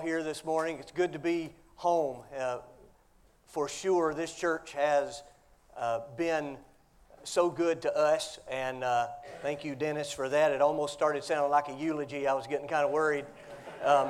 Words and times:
here 0.00 0.22
this 0.22 0.44
morning. 0.44 0.78
It's 0.78 0.92
good 0.92 1.12
to 1.12 1.18
be 1.18 1.52
home. 1.76 2.22
Uh, 2.36 2.58
for 3.46 3.68
sure, 3.68 4.14
this 4.14 4.34
church 4.34 4.72
has 4.72 5.22
uh, 5.76 6.00
been 6.16 6.56
so 7.22 7.50
good 7.50 7.82
to 7.82 7.94
us, 7.94 8.38
and 8.50 8.82
uh, 8.82 9.08
thank 9.42 9.62
you, 9.62 9.74
Dennis, 9.74 10.10
for 10.10 10.28
that. 10.30 10.52
It 10.52 10.62
almost 10.62 10.94
started 10.94 11.22
sounding 11.22 11.50
like 11.50 11.68
a 11.68 11.74
eulogy. 11.74 12.26
I 12.26 12.32
was 12.32 12.46
getting 12.46 12.66
kind 12.66 12.84
of 12.84 12.90
worried. 12.90 13.26
Um, 13.84 14.08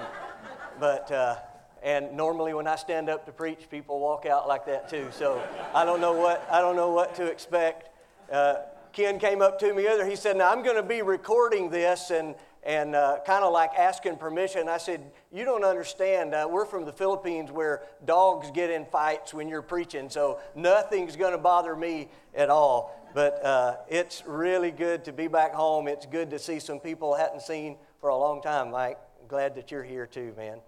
but, 0.79 1.11
uh, 1.11 1.37
and 1.83 2.13
normally 2.17 2.55
when 2.55 2.69
I 2.69 2.77
stand 2.77 3.09
up 3.09 3.27
to 3.27 3.33
preach, 3.33 3.69
people 3.69 3.99
walk 3.99 4.27
out 4.27 4.47
like 4.47 4.67
that 4.67 4.89
too. 4.89 5.09
So 5.11 5.43
I 5.75 5.85
don't 5.85 6.01
know 6.01 6.13
what, 6.13 6.47
I 6.53 6.61
don't 6.61 6.77
know 6.77 6.93
what 6.93 7.17
to 7.17 7.27
expect. 7.27 7.89
Uh, 8.31 8.57
Ken 8.93 9.19
came 9.19 9.43
up 9.43 9.59
to 9.61 9.75
me 9.75 9.87
other. 9.89 10.07
He 10.07 10.17
said, 10.17 10.37
"Now 10.37 10.51
I'm 10.51 10.63
going 10.63 10.77
to 10.77 10.83
be 10.83 11.03
recording 11.03 11.71
this, 11.71 12.11
and 12.11 12.35
and 12.71 12.95
uh, 12.95 13.19
kind 13.27 13.43
of 13.43 13.53
like 13.53 13.73
asking 13.77 14.17
permission. 14.17 14.69
I 14.69 14.79
said, 14.79 15.11
You 15.33 15.45
don't 15.45 15.65
understand. 15.65 16.35
Uh, 16.35 16.47
we're 16.49 16.65
from 16.65 16.85
the 16.85 16.93
Philippines 16.93 17.51
where 17.51 17.83
dogs 18.05 18.53
get 18.53 18.71
in 18.71 18.85
fights 18.85 19.35
when 19.35 19.49
you're 19.49 19.61
preaching, 19.61 20.09
so 20.09 20.39
nothing's 20.55 21.17
going 21.17 21.33
to 21.33 21.39
bother 21.39 21.75
me 21.75 22.11
at 22.33 22.49
all. 22.49 22.97
But 23.13 23.45
uh, 23.45 23.77
it's 23.89 24.23
really 24.25 24.71
good 24.71 25.05
to 25.07 25.13
be 25.13 25.27
back 25.27 25.53
home. 25.53 25.89
It's 25.89 26.07
good 26.07 26.31
to 26.31 26.39
see 26.39 26.61
some 26.61 26.79
people 26.79 27.15
I 27.15 27.23
hadn't 27.23 27.43
seen 27.43 27.77
for 28.01 28.11
a 28.11 28.17
long 28.17 28.41
time, 28.41 28.71
Mike. 28.71 28.99
Glad 29.27 29.57
that 29.57 29.73
you're 29.73 29.83
here 29.83 30.07
too, 30.07 30.33
man. 30.37 30.61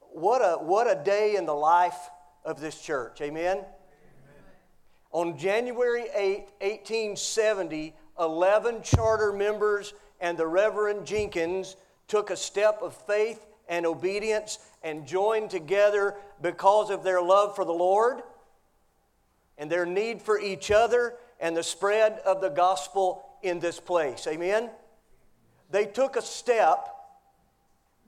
What 0.00 0.40
a, 0.40 0.56
what 0.56 0.90
a 0.90 1.00
day 1.04 1.36
in 1.36 1.46
the 1.46 1.54
life 1.54 2.10
of 2.44 2.60
this 2.60 2.80
church. 2.82 3.20
Amen? 3.20 3.58
Amen. 3.58 3.66
On 5.12 5.38
January 5.38 6.06
8, 6.12 6.48
1870, 6.60 7.94
11 8.18 8.82
charter 8.82 9.32
members 9.32 9.94
and 10.22 10.38
the 10.38 10.46
Reverend 10.46 11.04
Jenkins 11.04 11.76
took 12.08 12.30
a 12.30 12.36
step 12.36 12.80
of 12.80 12.94
faith 12.94 13.44
and 13.68 13.84
obedience 13.84 14.60
and 14.82 15.06
joined 15.06 15.50
together 15.50 16.14
because 16.40 16.90
of 16.90 17.02
their 17.02 17.20
love 17.20 17.56
for 17.56 17.64
the 17.64 17.72
Lord 17.72 18.22
and 19.58 19.70
their 19.70 19.84
need 19.84 20.22
for 20.22 20.40
each 20.40 20.70
other 20.70 21.14
and 21.40 21.56
the 21.56 21.62
spread 21.62 22.20
of 22.24 22.40
the 22.40 22.48
gospel 22.48 23.24
in 23.42 23.58
this 23.58 23.80
place. 23.80 24.26
Amen? 24.26 24.70
They 25.70 25.86
took 25.86 26.16
a 26.16 26.22
step 26.22 26.88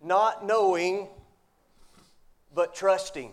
not 0.03 0.47
knowing 0.47 1.09
but 2.55 2.75
trusting. 2.75 3.33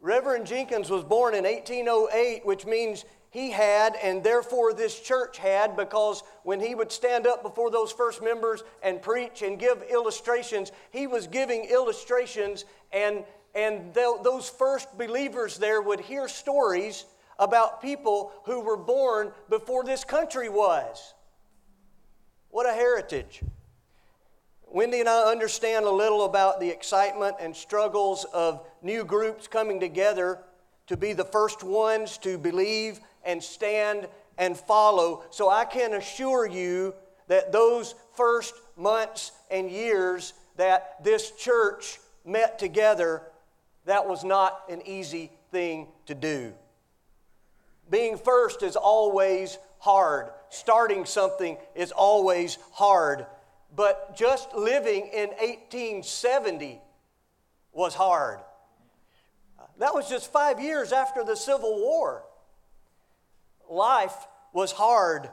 Reverend 0.00 0.46
Jenkins 0.46 0.90
was 0.90 1.04
born 1.04 1.34
in 1.34 1.44
1808, 1.44 2.44
which 2.44 2.66
means 2.66 3.04
he 3.30 3.50
had, 3.50 3.96
and 4.02 4.22
therefore 4.22 4.72
this 4.72 4.98
church 4.98 5.38
had, 5.38 5.76
because 5.76 6.22
when 6.42 6.60
he 6.60 6.74
would 6.74 6.90
stand 6.90 7.26
up 7.26 7.42
before 7.42 7.70
those 7.70 7.92
first 7.92 8.22
members 8.22 8.62
and 8.82 9.02
preach 9.02 9.42
and 9.42 9.58
give 9.58 9.82
illustrations, 9.90 10.72
he 10.90 11.06
was 11.06 11.26
giving 11.26 11.64
illustrations, 11.64 12.64
and, 12.92 13.24
and 13.54 13.92
those 13.94 14.48
first 14.48 14.96
believers 14.96 15.58
there 15.58 15.82
would 15.82 16.00
hear 16.00 16.28
stories 16.28 17.04
about 17.38 17.82
people 17.82 18.32
who 18.44 18.60
were 18.60 18.76
born 18.76 19.32
before 19.50 19.84
this 19.84 20.04
country 20.04 20.48
was. 20.48 21.14
What 22.50 22.66
a 22.66 22.72
heritage. 22.72 23.42
Wendy 24.68 25.00
and 25.00 25.08
I 25.08 25.30
understand 25.30 25.84
a 25.84 25.90
little 25.90 26.24
about 26.24 26.58
the 26.58 26.68
excitement 26.68 27.36
and 27.40 27.54
struggles 27.54 28.24
of 28.32 28.66
new 28.82 29.04
groups 29.04 29.46
coming 29.46 29.78
together 29.78 30.40
to 30.86 30.96
be 30.96 31.12
the 31.12 31.24
first 31.24 31.62
ones 31.62 32.18
to 32.18 32.38
believe 32.38 33.00
and 33.26 33.42
stand 33.42 34.08
and 34.38 34.56
follow. 34.56 35.24
So 35.30 35.50
I 35.50 35.64
can 35.64 35.94
assure 35.94 36.46
you 36.46 36.94
that 37.28 37.52
those 37.52 37.94
first 38.14 38.54
months 38.76 39.32
and 39.50 39.70
years 39.70 40.32
that 40.56 41.02
this 41.04 41.32
church 41.32 41.98
met 42.24 42.58
together, 42.58 43.22
that 43.84 44.06
was 44.06 44.24
not 44.24 44.62
an 44.70 44.82
easy 44.86 45.30
thing 45.50 45.88
to 46.06 46.14
do. 46.14 46.52
Being 47.90 48.18
first 48.18 48.62
is 48.62 48.76
always 48.76 49.58
hard. 49.78 50.30
Starting 50.48 51.04
something 51.04 51.56
is 51.74 51.92
always 51.92 52.58
hard. 52.72 53.26
But 53.74 54.16
just 54.16 54.54
living 54.54 55.10
in 55.12 55.28
1870 55.30 56.80
was 57.72 57.94
hard. 57.94 58.40
That 59.78 59.94
was 59.94 60.08
just 60.08 60.32
five 60.32 60.60
years 60.60 60.92
after 60.92 61.22
the 61.22 61.36
Civil 61.36 61.76
War 61.76 62.24
life 63.70 64.26
was 64.52 64.72
hard, 64.72 65.30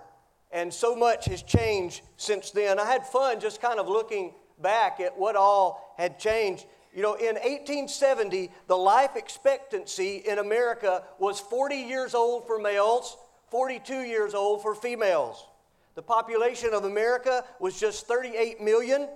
and 0.52 0.74
so 0.74 0.96
much 0.96 1.26
has 1.26 1.42
changed 1.42 2.02
since 2.18 2.52
then. 2.52 2.80
I 2.80 2.86
had 2.86 3.06
fun 3.08 3.40
just 3.40 3.62
kind 3.62 3.80
of 3.80 3.88
looking 3.88 4.34
back 4.62 5.00
at 5.00 5.18
what 5.18 5.36
all 5.36 5.96
had 5.98 6.20
changed. 6.20 6.66
You 6.94 7.02
know, 7.02 7.16
in 7.16 7.36
1870, 7.36 8.52
the 8.68 8.76
life 8.76 9.16
expectancy 9.16 10.18
in 10.18 10.38
America 10.40 11.04
was 11.18 11.40
40 11.40 11.76
years 11.76 12.14
old 12.14 12.46
for 12.46 12.60
males, 12.60 13.18
42 13.50 14.02
years 14.02 14.36
old 14.36 14.62
for 14.62 14.76
females. 14.76 15.48
The 15.96 16.02
population 16.02 16.74
of 16.74 16.86
America 16.86 17.44
was 17.60 17.80
just 17.80 18.08
38 18.08 18.62
million. 18.62 19.08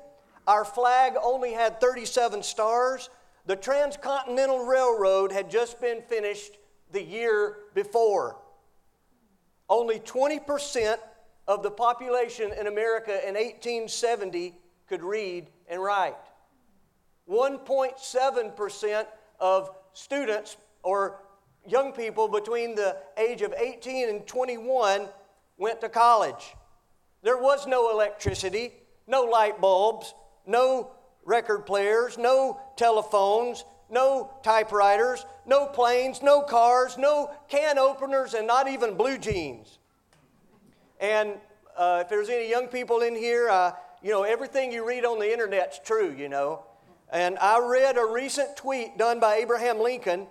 Our 0.47 0.63
flag 0.63 1.13
only 1.21 1.53
had 1.53 1.79
37 1.79 2.43
stars. 2.43 3.09
The 3.45 3.55
Transcontinental 3.55 4.65
Railroad 4.65 5.31
had 5.31 5.49
just 5.49 5.79
been 5.81 6.01
finished 6.03 6.57
the 6.91 7.01
year 7.01 7.57
before. 7.73 8.37
Only 9.69 9.99
20% 9.99 10.97
of 11.47 11.63
the 11.63 11.71
population 11.71 12.51
in 12.53 12.67
America 12.67 13.11
in 13.27 13.35
1870 13.35 14.57
could 14.87 15.03
read 15.03 15.49
and 15.69 15.81
write. 15.81 16.15
1.7% 17.29 19.05
of 19.39 19.69
students 19.93 20.57
or 20.83 21.21
young 21.67 21.91
people 21.91 22.27
between 22.27 22.75
the 22.75 22.95
age 23.17 23.41
of 23.41 23.53
18 23.57 24.09
and 24.09 24.25
21 24.25 25.07
went 25.57 25.81
to 25.81 25.89
college. 25.89 26.55
There 27.23 27.37
was 27.37 27.67
no 27.67 27.91
electricity, 27.91 28.71
no 29.05 29.23
light 29.23 29.59
bulbs, 29.59 30.13
no 30.45 30.91
record 31.25 31.65
players, 31.65 32.17
no 32.17 32.59
telephones, 32.77 33.65
no 33.89 34.31
typewriters, 34.43 35.25
no 35.45 35.65
planes, 35.65 36.21
no 36.21 36.41
cars, 36.41 36.97
no 36.97 37.31
can 37.47 37.77
openers, 37.77 38.33
and 38.33 38.45
not 38.45 38.67
even 38.67 38.95
blue 38.95 39.17
jeans. 39.17 39.79
And 40.99 41.35
uh, 41.77 41.99
if 42.01 42.09
there's 42.09 42.29
any 42.29 42.49
young 42.49 42.67
people 42.67 43.01
in 43.01 43.15
here, 43.15 43.49
uh, 43.49 43.71
you 44.01 44.11
know, 44.11 44.23
everything 44.23 44.71
you 44.71 44.85
read 44.85 45.05
on 45.05 45.19
the 45.19 45.31
internet's 45.31 45.79
true, 45.83 46.13
you 46.17 46.29
know. 46.29 46.63
And 47.11 47.37
I 47.39 47.59
read 47.59 47.97
a 47.97 48.05
recent 48.05 48.57
tweet 48.57 48.97
done 48.97 49.19
by 49.19 49.35
Abraham 49.35 49.79
Lincoln 49.79 50.27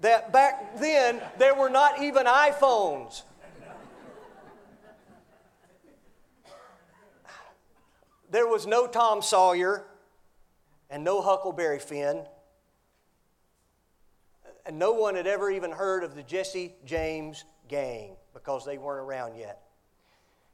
that 0.00 0.32
back 0.32 0.78
then 0.78 1.20
there 1.38 1.54
were 1.54 1.70
not 1.70 2.02
even 2.02 2.26
iPhones. 2.26 3.22
There 8.30 8.46
was 8.46 8.64
no 8.66 8.86
Tom 8.86 9.22
Sawyer 9.22 9.84
and 10.88 11.02
no 11.02 11.20
Huckleberry 11.20 11.80
Finn 11.80 12.24
and 14.66 14.78
no 14.78 14.92
one 14.92 15.14
had 15.14 15.26
ever 15.26 15.50
even 15.50 15.70
heard 15.70 16.04
of 16.04 16.14
the 16.14 16.22
Jesse 16.22 16.74
James 16.84 17.44
gang 17.68 18.16
because 18.34 18.64
they 18.64 18.78
weren't 18.78 19.06
around 19.06 19.36
yet. 19.36 19.62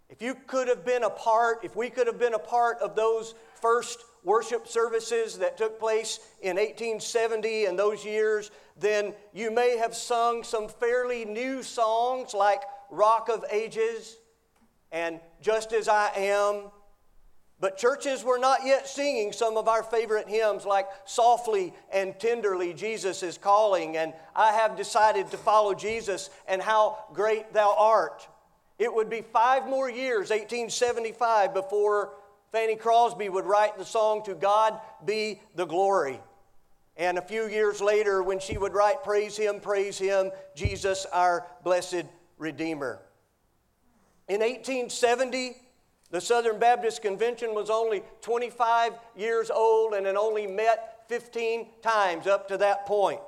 If 0.09 0.23
you 0.23 0.37
could 0.47 0.69
have 0.69 0.85
been 0.85 1.03
a 1.03 1.11
part, 1.11 1.65
if 1.65 1.75
we 1.75 1.91
could 1.91 2.07
have 2.07 2.19
been 2.19 2.35
a 2.35 2.39
part 2.39 2.79
of 2.79 2.95
those 2.95 3.35
first 3.61 4.05
worship 4.23 4.69
services 4.69 5.39
that 5.39 5.57
took 5.57 5.81
place 5.81 6.21
in 6.43 6.57
1870 6.57 7.65
and 7.65 7.79
those 7.79 8.05
years, 8.05 8.51
then 8.79 9.15
you 9.33 9.51
may 9.51 9.77
have 9.77 9.95
sung 9.95 10.45
some 10.45 10.69
fairly 10.69 11.25
new 11.25 11.63
songs 11.63 12.35
like 12.35 12.63
Rock 12.91 13.29
of 13.29 13.45
Ages 13.51 14.17
and 14.93 15.21
Just 15.41 15.73
as 15.73 15.89
I 15.89 16.11
Am 16.17 16.71
but 17.59 17.79
churches 17.79 18.23
were 18.23 18.39
not 18.39 18.61
yet 18.65 18.87
singing 18.87 19.33
some 19.33 19.57
of 19.57 19.67
our 19.67 19.83
favorite 19.83 20.29
hymns 20.29 20.67
like 20.67 20.87
Softly 21.07 21.73
and 21.91 22.19
Tenderly 22.19 22.75
Jesus 22.75 23.23
is 23.23 23.39
Calling 23.39 23.97
and 23.97 24.13
I 24.35 24.53
have 24.53 24.77
decided 24.77 25.31
to 25.31 25.39
follow 25.39 25.75
Jesus 25.75 26.29
and 26.47 26.61
how 26.61 26.99
great 27.15 27.53
thou 27.55 27.75
art. 27.79 28.29
It 28.79 28.93
would 28.93 29.09
be 29.09 29.23
five 29.23 29.67
more 29.67 29.89
years, 29.89 30.29
1875, 30.31 31.55
before 31.55 32.13
Fanny 32.53 32.77
Crosby 32.77 33.31
would 33.31 33.47
write 33.47 33.79
the 33.79 33.85
song 33.85 34.23
To 34.25 34.35
God 34.35 34.79
Be 35.05 35.41
the 35.55 35.65
Glory. 35.65 36.21
And 36.99 37.19
a 37.19 37.23
few 37.23 37.47
years 37.47 37.81
later, 37.81 38.23
when 38.23 38.39
she 38.39 38.59
would 38.59 38.75
write 38.75 39.03
Praise 39.03 39.37
Him, 39.37 39.61
Praise 39.61 39.99
Him, 39.99 40.31
Jesus, 40.55 41.07
our 41.13 41.47
blessed 41.65 42.05
Redeemer. 42.39 43.01
In 44.29 44.41
1870, 44.41 45.57
the 46.11 46.21
Southern 46.21 46.59
Baptist 46.59 47.03
Convention 47.03 47.55
was 47.55 47.69
only 47.71 48.03
25 48.21 48.93
years 49.17 49.51
old 49.51 49.95
and 49.95 50.07
had 50.07 50.17
only 50.17 50.47
met 50.47 51.05
15 51.09 51.67
times 51.83 52.27
up 52.27 52.49
to 52.49 52.57
that 52.59 52.87
point. 52.87 53.21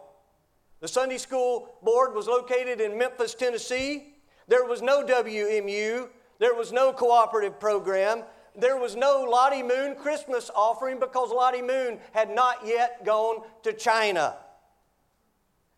The 0.81 0.89
Sunday 0.89 1.19
School 1.19 1.75
Board 1.83 2.15
was 2.15 2.29
located 2.29 2.81
in 2.81 2.97
Memphis, 2.97 3.35
Tennessee. 3.35 4.15
There 4.47 4.65
was 4.65 4.81
no 4.81 5.05
WMU, 5.05 6.09
there 6.39 6.55
was 6.55 6.73
no 6.73 6.93
cooperative 6.93 7.59
program. 7.59 8.23
there 8.57 8.77
was 8.77 8.97
no 8.97 9.25
Lottie 9.29 9.63
Moon 9.63 9.95
Christmas 9.95 10.51
offering 10.55 10.99
because 10.99 11.31
Lottie 11.31 11.63
Moon 11.63 12.01
had 12.13 12.35
not 12.35 12.67
yet 12.67 13.05
gone 13.05 13.43
to 13.63 13.73
China. 13.73 14.37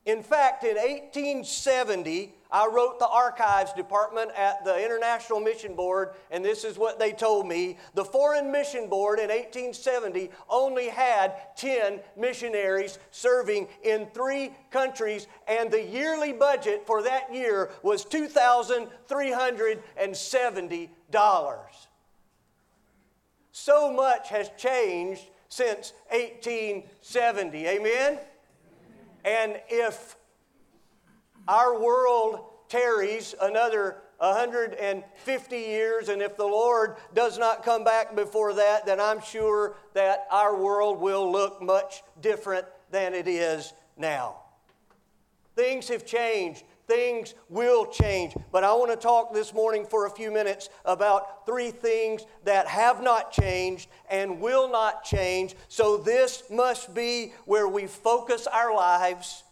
In 0.06 0.22
fact, 0.22 0.64
in 0.64 0.76
1870, 0.76 2.34
I 2.52 2.66
wrote 2.66 2.98
the 2.98 3.08
archives 3.08 3.72
department 3.72 4.32
at 4.36 4.62
the 4.64 4.84
International 4.84 5.38
Mission 5.40 5.74
Board, 5.74 6.10
and 6.30 6.44
this 6.44 6.64
is 6.64 6.76
what 6.76 6.98
they 6.98 7.12
told 7.12 7.46
me. 7.46 7.78
The 7.94 8.04
Foreign 8.04 8.50
Mission 8.50 8.88
Board 8.88 9.20
in 9.20 9.28
1870 9.28 10.30
only 10.48 10.88
had 10.88 11.34
10 11.56 12.00
missionaries 12.16 12.98
serving 13.10 13.68
in 13.82 14.06
three 14.12 14.54
countries, 14.70 15.26
and 15.46 15.70
the 15.70 15.82
yearly 15.82 16.32
budget 16.32 16.86
for 16.86 17.02
that 17.02 17.34
year 17.34 17.70
was 17.82 18.04
$2,370. 18.04 20.88
So 23.52 23.92
much 23.92 24.28
has 24.30 24.50
changed 24.56 25.28
since 25.48 25.92
1870. 26.10 27.66
Amen? 27.66 28.18
And 29.24 29.60
if 29.68 30.16
our 31.50 31.76
world 31.76 32.44
tarries 32.68 33.34
another 33.42 33.96
150 34.18 35.56
years, 35.56 36.08
and 36.08 36.22
if 36.22 36.36
the 36.36 36.46
Lord 36.46 36.96
does 37.12 37.38
not 37.38 37.64
come 37.64 37.82
back 37.82 38.14
before 38.14 38.54
that, 38.54 38.86
then 38.86 39.00
I'm 39.00 39.20
sure 39.20 39.74
that 39.94 40.26
our 40.30 40.56
world 40.56 41.00
will 41.00 41.30
look 41.30 41.60
much 41.60 42.04
different 42.20 42.66
than 42.92 43.14
it 43.14 43.26
is 43.26 43.72
now. 43.96 44.36
Things 45.56 45.88
have 45.88 46.06
changed. 46.06 46.62
Things 46.86 47.34
will 47.48 47.86
change. 47.86 48.34
But 48.52 48.62
I 48.62 48.72
want 48.74 48.92
to 48.92 48.96
talk 48.96 49.34
this 49.34 49.52
morning 49.52 49.84
for 49.84 50.06
a 50.06 50.10
few 50.10 50.30
minutes 50.30 50.68
about 50.84 51.46
three 51.46 51.72
things 51.72 52.26
that 52.44 52.68
have 52.68 53.02
not 53.02 53.32
changed 53.32 53.88
and 54.08 54.40
will 54.40 54.70
not 54.70 55.02
change. 55.02 55.56
So, 55.68 55.96
this 55.96 56.44
must 56.48 56.94
be 56.94 57.32
where 57.44 57.68
we 57.68 57.86
focus 57.86 58.46
our 58.46 58.74
lives 58.74 59.44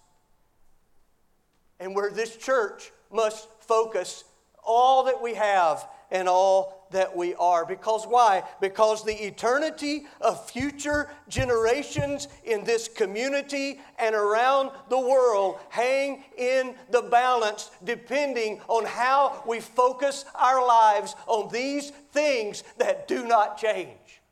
and 1.81 1.95
where 1.95 2.11
this 2.11 2.37
church 2.37 2.93
must 3.13 3.49
focus 3.61 4.25
all 4.63 5.05
that 5.05 5.21
we 5.21 5.35
have 5.35 5.89
and 6.11 6.29
all 6.29 6.87
that 6.91 7.15
we 7.17 7.35
are. 7.35 7.67
Because 7.67 8.07
why? 8.07 8.43
Because 8.61 9.05
the 9.05 9.27
eternity 9.27 10.07
of 10.21 10.49
future 10.51 11.11
generations 11.29 12.29
in 12.45 12.65
this 12.65 12.89
community 12.89 13.81
and 13.99 14.15
around 14.15 14.71
the 14.89 14.99
world 14.99 15.59
hang 15.69 16.25
in 16.37 16.75
the 16.91 17.03
balance 17.03 17.71
depending 17.85 18.61
on 18.69 18.85
how 18.85 19.43
we 19.47 19.61
focus 19.61 20.25
our 20.35 20.67
lives 20.67 21.15
on 21.27 21.53
these 21.53 21.91
things 22.13 22.65
that 22.79 23.07
do 23.09 23.27
not 23.27 23.59
change. 23.59 24.23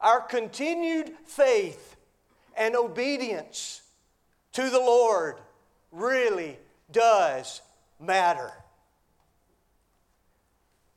Our 0.00 0.20
continued 0.20 1.12
faith 1.24 1.96
and 2.56 2.74
obedience 2.74 3.81
to 4.52 4.70
the 4.70 4.78
Lord 4.78 5.36
really 5.90 6.58
does 6.90 7.62
matter. 8.00 8.52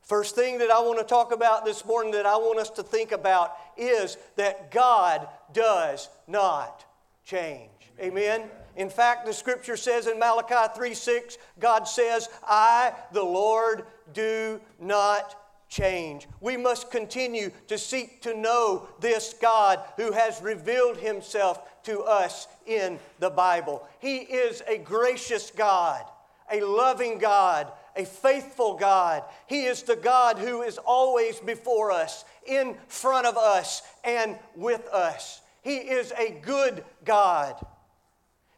First 0.01 0.35
thing 0.35 0.59
that 0.59 0.69
I 0.69 0.79
want 0.81 0.99
to 0.99 1.05
talk 1.05 1.33
about 1.33 1.65
this 1.65 1.83
morning 1.83 2.11
that 2.11 2.27
I 2.27 2.35
want 2.35 2.59
us 2.59 2.69
to 2.71 2.83
think 2.83 3.11
about 3.11 3.55
is 3.75 4.17
that 4.35 4.69
God 4.69 5.27
does 5.51 6.09
not 6.27 6.85
change. 7.25 7.71
Amen. 7.99 8.43
In 8.75 8.89
fact, 8.89 9.25
the 9.25 9.33
scripture 9.33 9.77
says 9.77 10.05
in 10.05 10.19
Malachi 10.19 10.71
3 10.75 10.93
6, 10.93 11.37
God 11.59 11.85
says, 11.85 12.29
I, 12.45 12.93
the 13.13 13.23
Lord, 13.23 13.85
do 14.13 14.59
not 14.79 15.35
change. 15.69 16.27
We 16.41 16.57
must 16.57 16.91
continue 16.91 17.51
to 17.67 17.77
seek 17.77 18.21
to 18.21 18.35
know 18.35 18.87
this 18.99 19.35
God 19.41 19.79
who 19.97 20.11
has 20.11 20.41
revealed 20.41 20.97
himself 20.97 21.83
to 21.83 22.01
us 22.01 22.47
in 22.65 22.99
the 23.19 23.29
Bible. 23.29 23.87
He 23.99 24.17
is 24.17 24.61
a 24.67 24.77
gracious 24.77 25.51
God, 25.51 26.03
a 26.51 26.61
loving 26.61 27.17
God, 27.17 27.71
a 27.95 28.05
faithful 28.05 28.75
God. 28.75 29.23
He 29.47 29.65
is 29.65 29.83
the 29.83 29.95
God 29.95 30.37
who 30.37 30.61
is 30.61 30.77
always 30.77 31.39
before 31.39 31.91
us, 31.91 32.25
in 32.45 32.75
front 32.87 33.25
of 33.25 33.37
us, 33.37 33.81
and 34.03 34.37
with 34.55 34.87
us. 34.89 35.41
He 35.61 35.77
is 35.77 36.11
a 36.17 36.39
good 36.41 36.83
God. 37.03 37.55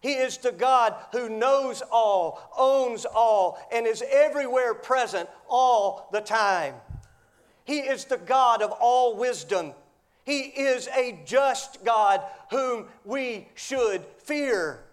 He 0.02 0.14
is 0.14 0.38
the 0.38 0.52
God 0.52 0.96
who 1.12 1.30
knows 1.30 1.82
all, 1.92 2.52
owns 2.58 3.06
all, 3.06 3.58
and 3.72 3.88
is 3.88 4.04
everywhere 4.10 4.74
present 4.74 5.30
all 5.50 6.10
the 6.12 6.22
time. 6.22 6.76
He 7.68 7.80
is 7.80 8.06
the 8.06 8.18
God 8.18 8.62
of 8.62 8.72
all 8.72 9.18
wisdom. 9.18 9.74
He 10.24 10.40
is 10.40 10.88
a 10.88 11.20
just 11.26 11.84
God 11.84 12.22
whom 12.50 12.88
we 13.04 13.50
should 13.56 14.06
fear. 14.20 14.86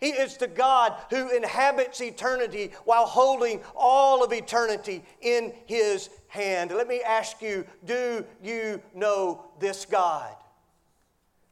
He 0.00 0.08
is 0.08 0.36
the 0.36 0.48
God 0.48 0.92
who 1.08 1.34
inhabits 1.34 2.00
eternity 2.00 2.72
while 2.84 3.06
holding 3.06 3.60
all 3.76 4.24
of 4.24 4.32
eternity 4.32 5.04
in 5.20 5.52
His 5.66 6.10
hand. 6.26 6.72
Let 6.72 6.88
me 6.88 7.00
ask 7.00 7.40
you 7.40 7.64
do 7.84 8.24
you 8.42 8.82
know 8.92 9.44
this 9.60 9.86
God? 9.86 10.34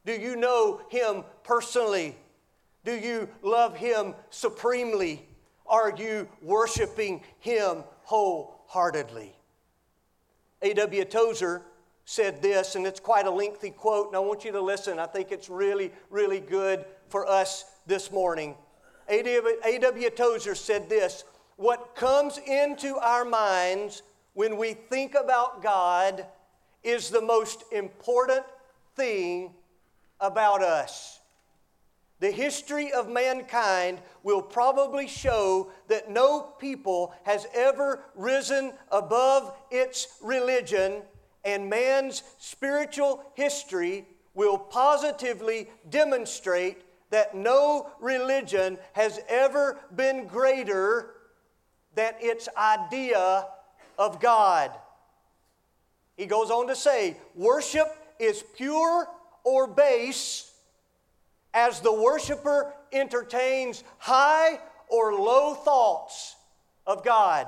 Do 0.05 0.11
you 0.11 0.35
know 0.35 0.81
Him 0.89 1.23
personally? 1.43 2.17
Do 2.83 2.93
you 2.93 3.29
love 3.41 3.77
Him 3.77 4.13
supremely? 4.29 5.25
Are 5.65 5.93
you 5.95 6.27
worshiping 6.41 7.23
Him 7.39 7.85
wholeheartedly? 8.03 9.33
A.W. 10.63 11.05
Tozer 11.05 11.61
said 12.05 12.41
this, 12.41 12.75
and 12.75 12.85
it's 12.87 12.99
quite 12.99 13.27
a 13.27 13.31
lengthy 13.31 13.69
quote, 13.69 14.07
and 14.07 14.15
I 14.15 14.19
want 14.19 14.43
you 14.45 14.51
to 14.53 14.61
listen. 14.61 14.97
I 14.97 15.05
think 15.05 15.31
it's 15.31 15.49
really, 15.49 15.91
really 16.09 16.39
good 16.39 16.85
for 17.09 17.27
us 17.27 17.65
this 17.85 18.11
morning. 18.11 18.55
A.W. 19.09 20.09
Tozer 20.11 20.55
said 20.55 20.89
this 20.89 21.25
What 21.57 21.95
comes 21.95 22.37
into 22.37 22.95
our 22.97 23.25
minds 23.25 24.01
when 24.33 24.57
we 24.57 24.73
think 24.73 25.15
about 25.15 25.61
God 25.61 26.25
is 26.83 27.09
the 27.09 27.21
most 27.21 27.63
important 27.71 28.43
thing 28.95 29.53
about 30.19 30.61
us. 30.61 31.19
The 32.23 32.31
history 32.31 32.89
of 32.93 33.09
mankind 33.09 33.99
will 34.23 34.41
probably 34.41 35.09
show 35.09 35.71
that 35.89 36.09
no 36.09 36.53
people 36.57 37.13
has 37.23 37.45
ever 37.53 37.99
risen 38.15 38.71
above 38.93 39.53
its 39.69 40.07
religion, 40.21 41.01
and 41.43 41.69
man's 41.69 42.23
spiritual 42.39 43.25
history 43.33 44.05
will 44.35 44.57
positively 44.57 45.67
demonstrate 45.89 46.77
that 47.09 47.35
no 47.35 47.91
religion 47.99 48.77
has 48.93 49.19
ever 49.27 49.77
been 49.93 50.25
greater 50.25 51.15
than 51.93 52.13
its 52.21 52.47
idea 52.55 53.47
of 53.99 54.21
God. 54.21 54.71
He 56.15 56.25
goes 56.25 56.49
on 56.51 56.67
to 56.67 56.75
say, 56.77 57.17
worship 57.35 57.93
is 58.17 58.45
pure 58.55 59.09
or 59.43 59.67
base 59.67 60.52
as 61.53 61.79
the 61.79 61.93
worshiper 61.93 62.73
entertains 62.91 63.83
high 63.97 64.59
or 64.87 65.13
low 65.13 65.53
thoughts 65.53 66.35
of 66.85 67.03
God. 67.03 67.47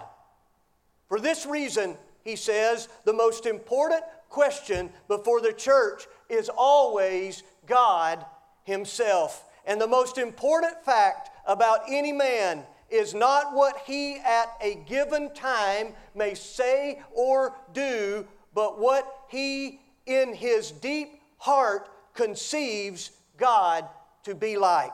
For 1.08 1.20
this 1.20 1.46
reason, 1.46 1.98
he 2.24 2.36
says, 2.36 2.90
the 3.04 3.14
most 3.14 3.46
important 3.46 4.04
question 4.30 4.90
before 5.08 5.42
the 5.42 5.54
church 5.54 6.08
is 6.30 6.50
always 6.56 7.44
God 7.68 8.26
Himself. 8.64 9.44
And 9.66 9.80
the 9.80 9.88
most 9.88 10.18
important 10.18 10.84
fact 10.84 11.30
about 11.48 11.82
any 11.88 12.12
man 12.12 12.64
is 12.90 13.14
not 13.14 13.54
what 13.54 13.78
he 13.86 14.18
at 14.18 14.50
a 14.62 14.76
given 14.88 15.34
time 15.34 15.94
may 16.14 16.34
say 16.34 17.02
or 17.14 17.56
do, 17.74 18.28
but 18.54 18.80
what 18.80 19.24
he 19.30 19.80
in 20.06 20.34
his 20.34 20.72
deep 20.72 21.22
heart 21.38 21.90
conceives 22.14 23.12
God 23.38 23.88
to 24.24 24.36
be 24.36 24.58
like. 24.58 24.94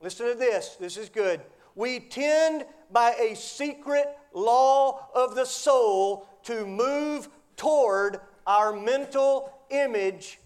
Listen 0.00 0.26
to 0.26 0.34
this, 0.34 0.76
this 0.78 0.96
is 0.96 1.08
good. 1.08 1.40
We 1.74 2.00
tend 2.00 2.64
by 2.90 3.12
a 3.12 3.34
secret 3.34 4.06
law 4.32 5.08
of 5.14 5.34
the 5.34 5.44
soul 5.44 6.28
to 6.44 6.66
move 6.66 7.28
toward 7.56 8.20
our 8.46 8.72
mental 8.72 9.52
image 9.70 10.38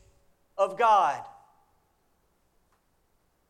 of 0.57 0.79
God. 0.79 1.23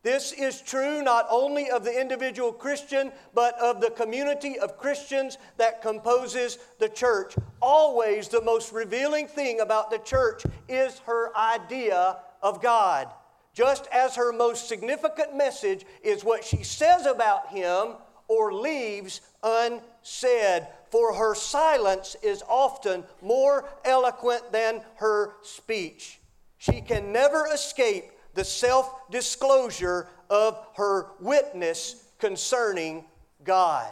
This 0.01 0.31
is 0.31 0.61
true 0.61 1.03
not 1.03 1.27
only 1.29 1.69
of 1.69 1.83
the 1.83 1.99
individual 1.99 2.53
Christian, 2.53 3.11
but 3.33 3.59
of 3.59 3.81
the 3.81 3.91
community 3.91 4.57
of 4.57 4.77
Christians 4.77 5.37
that 5.57 5.81
composes 5.81 6.57
the 6.79 6.87
church. 6.87 7.35
Always 7.61 8.29
the 8.29 8.41
most 8.41 8.71
revealing 8.71 9.27
thing 9.27 9.59
about 9.59 9.91
the 9.91 9.97
church 9.97 10.43
is 10.69 10.99
her 10.99 11.35
idea 11.37 12.17
of 12.41 12.61
God. 12.61 13.09
Just 13.53 13.87
as 13.91 14.15
her 14.15 14.31
most 14.31 14.67
significant 14.67 15.35
message 15.35 15.85
is 16.03 16.23
what 16.23 16.43
she 16.43 16.63
says 16.63 17.05
about 17.05 17.49
him 17.49 17.95
or 18.27 18.53
leaves 18.53 19.21
unsaid. 19.43 20.67
for 20.91 21.13
her 21.13 21.35
silence 21.35 22.15
is 22.23 22.43
often 22.47 23.03
more 23.21 23.69
eloquent 23.85 24.51
than 24.51 24.81
her 24.95 25.33
speech. 25.43 26.19
She 26.57 26.81
can 26.81 27.11
never 27.11 27.47
escape 27.53 28.11
the 28.33 28.43
self 28.43 29.09
disclosure 29.09 30.07
of 30.29 30.57
her 30.75 31.07
witness 31.19 32.11
concerning 32.19 33.05
God. 33.43 33.91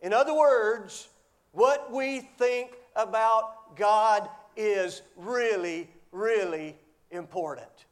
In 0.00 0.12
other 0.12 0.34
words, 0.34 1.08
what 1.52 1.92
we 1.92 2.20
think 2.38 2.72
about 2.94 3.76
God 3.76 4.28
is 4.56 5.02
really, 5.16 5.88
really 6.12 6.76
important. 7.10 7.85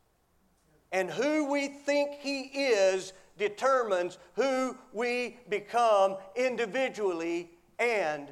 And 0.95 1.11
who 1.11 1.51
we 1.51 1.67
think 1.67 2.21
He 2.21 2.43
is 2.43 3.15
determines 3.37 4.17
who 4.37 4.77
we 4.93 5.39
become 5.49 6.17
individually 6.37 7.51
and 7.81 8.29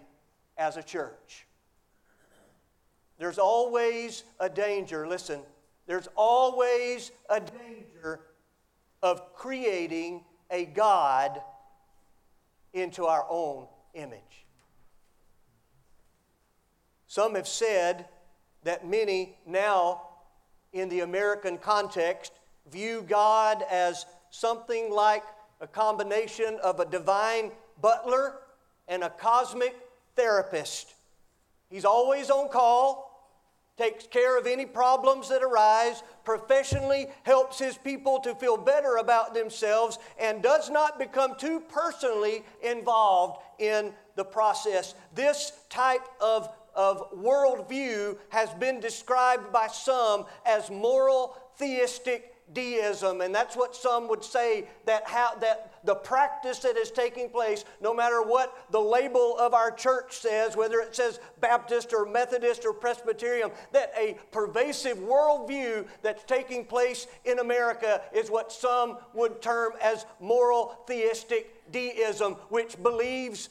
as 0.56 0.76
a 0.76 0.82
church. 0.82 1.48
There's 3.18 3.38
always 3.38 4.22
a 4.38 4.48
danger, 4.48 5.08
listen, 5.08 5.40
there's 5.88 6.08
always 6.14 7.10
a 7.28 7.40
danger 7.40 8.20
of 9.02 9.34
creating 9.34 10.22
a 10.48 10.64
God 10.66 11.42
into 12.72 13.06
our 13.06 13.26
own 13.28 13.66
image. 13.94 14.46
Some 17.08 17.34
have 17.34 17.48
said 17.48 18.06
that 18.62 18.86
many 18.86 19.36
now, 19.46 20.02
in 20.72 20.88
the 20.88 21.00
American 21.00 21.58
context, 21.58 22.32
view 22.70 23.04
God 23.08 23.64
as 23.70 24.06
something 24.30 24.90
like 24.90 25.24
a 25.60 25.66
combination 25.66 26.58
of 26.62 26.80
a 26.80 26.84
divine 26.84 27.52
butler 27.80 28.34
and 28.88 29.04
a 29.04 29.10
cosmic 29.10 29.76
therapist. 30.16 30.94
He's 31.70 31.84
always 31.84 32.30
on 32.30 32.48
call, 32.48 33.12
takes 33.78 34.06
care 34.06 34.38
of 34.38 34.46
any 34.46 34.66
problems 34.66 35.28
that 35.30 35.42
arise, 35.42 36.02
professionally 36.24 37.06
helps 37.22 37.58
his 37.58 37.78
people 37.78 38.20
to 38.20 38.34
feel 38.34 38.56
better 38.56 38.96
about 38.96 39.34
themselves, 39.34 39.98
and 40.20 40.42
does 40.42 40.68
not 40.68 40.98
become 40.98 41.34
too 41.36 41.60
personally 41.60 42.44
involved 42.62 43.40
in 43.58 43.92
the 44.16 44.24
process. 44.24 44.94
This 45.14 45.52
type 45.70 46.06
of, 46.20 46.48
of 46.74 47.10
worldview 47.12 48.18
has 48.28 48.50
been 48.54 48.80
described 48.80 49.52
by 49.52 49.68
some 49.68 50.26
as 50.44 50.70
moral 50.70 51.36
theistic 51.56 52.31
deism, 52.52 53.20
and 53.20 53.34
that's 53.34 53.56
what 53.56 53.74
some 53.74 54.08
would 54.08 54.24
say 54.24 54.66
that, 54.84 55.06
how, 55.06 55.34
that 55.36 55.72
the 55.84 55.94
practice 55.94 56.58
that 56.60 56.76
is 56.76 56.90
taking 56.90 57.28
place, 57.28 57.64
no 57.80 57.92
matter 57.94 58.22
what 58.22 58.66
the 58.70 58.80
label 58.80 59.36
of 59.38 59.54
our 59.54 59.70
church 59.70 60.16
says, 60.16 60.56
whether 60.56 60.80
it 60.80 60.94
says 60.94 61.20
Baptist 61.40 61.92
or 61.92 62.06
Methodist 62.06 62.64
or 62.64 62.72
Presbyterian, 62.72 63.50
that 63.72 63.92
a 63.98 64.16
pervasive 64.30 64.98
worldview 64.98 65.86
that's 66.02 66.24
taking 66.24 66.64
place 66.64 67.06
in 67.24 67.38
America 67.38 68.02
is 68.12 68.30
what 68.30 68.52
some 68.52 68.98
would 69.14 69.42
term 69.42 69.72
as 69.82 70.06
moral 70.20 70.78
theistic 70.86 71.70
deism, 71.72 72.34
which 72.48 72.80
believes 72.82 73.48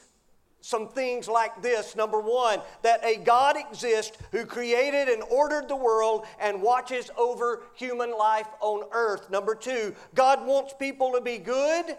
some 0.61 0.87
things 0.87 1.27
like 1.27 1.61
this. 1.61 1.95
Number 1.95 2.19
one, 2.19 2.61
that 2.83 3.03
a 3.03 3.17
God 3.17 3.57
exists 3.57 4.17
who 4.31 4.45
created 4.45 5.09
and 5.09 5.23
ordered 5.23 5.67
the 5.67 5.75
world 5.75 6.25
and 6.39 6.61
watches 6.61 7.09
over 7.17 7.63
human 7.73 8.15
life 8.17 8.47
on 8.61 8.83
earth. 8.91 9.29
Number 9.29 9.55
two, 9.55 9.93
God 10.15 10.45
wants 10.45 10.73
people 10.77 11.11
to 11.13 11.21
be 11.21 11.39
good, 11.39 11.97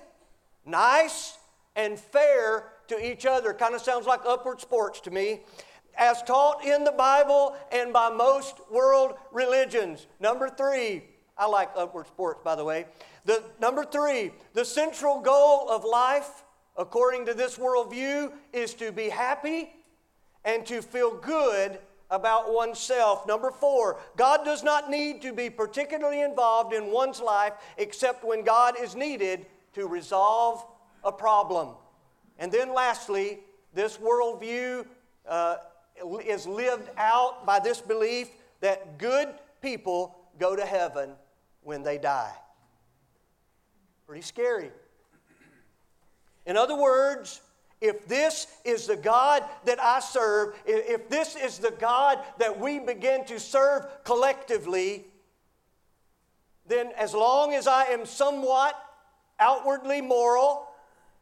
nice, 0.64 1.38
and 1.76 1.98
fair 1.98 2.68
to 2.88 3.04
each 3.04 3.26
other. 3.26 3.52
Kind 3.52 3.74
of 3.74 3.80
sounds 3.80 4.06
like 4.06 4.20
upward 4.24 4.60
sports 4.60 5.00
to 5.00 5.10
me. 5.10 5.40
As 5.96 6.22
taught 6.22 6.64
in 6.64 6.84
the 6.84 6.92
Bible 6.92 7.54
and 7.70 7.92
by 7.92 8.08
most 8.08 8.56
world 8.70 9.14
religions. 9.30 10.06
Number 10.20 10.48
three, 10.48 11.04
I 11.36 11.46
like 11.46 11.70
upward 11.76 12.06
sports, 12.06 12.40
by 12.42 12.54
the 12.54 12.64
way. 12.64 12.86
The, 13.24 13.42
number 13.60 13.84
three, 13.84 14.32
the 14.54 14.64
central 14.64 15.20
goal 15.20 15.68
of 15.68 15.84
life 15.84 16.44
according 16.76 17.26
to 17.26 17.34
this 17.34 17.58
worldview, 17.58 18.32
is 18.52 18.74
to 18.74 18.92
be 18.92 19.08
happy 19.08 19.70
and 20.44 20.66
to 20.66 20.82
feel 20.82 21.16
good 21.16 21.78
about 22.10 22.52
oneself. 22.52 23.26
Number 23.26 23.50
four, 23.50 23.98
God 24.16 24.44
does 24.44 24.62
not 24.62 24.90
need 24.90 25.22
to 25.22 25.32
be 25.32 25.48
particularly 25.48 26.20
involved 26.20 26.74
in 26.74 26.92
one's 26.92 27.20
life 27.20 27.54
except 27.78 28.24
when 28.24 28.44
God 28.44 28.74
is 28.78 28.94
needed 28.94 29.46
to 29.72 29.86
resolve 29.86 30.64
a 31.04 31.10
problem. 31.10 31.70
And 32.38 32.52
then 32.52 32.74
lastly, 32.74 33.40
this 33.74 33.96
worldview 33.96 34.84
uh, 35.26 35.56
is 36.26 36.46
lived 36.46 36.90
out 36.98 37.46
by 37.46 37.58
this 37.58 37.80
belief 37.80 38.28
that 38.60 38.98
good 38.98 39.28
people 39.62 40.16
go 40.38 40.54
to 40.54 40.64
heaven 40.64 41.12
when 41.62 41.82
they 41.82 41.96
die. 41.96 42.32
Pretty 44.06 44.22
scary. 44.22 44.70
In 46.46 46.56
other 46.56 46.76
words, 46.76 47.40
if 47.80 48.06
this 48.06 48.46
is 48.64 48.86
the 48.86 48.96
God 48.96 49.42
that 49.64 49.80
I 49.82 50.00
serve, 50.00 50.54
if 50.66 51.08
this 51.08 51.34
is 51.34 51.58
the 51.58 51.72
God 51.72 52.18
that 52.38 52.58
we 52.60 52.78
begin 52.78 53.24
to 53.26 53.40
serve 53.40 53.86
collectively, 54.04 55.04
then 56.66 56.92
as 56.96 57.12
long 57.12 57.54
as 57.54 57.66
I 57.66 57.86
am 57.86 58.06
somewhat 58.06 58.80
outwardly 59.40 60.00
moral 60.00 60.68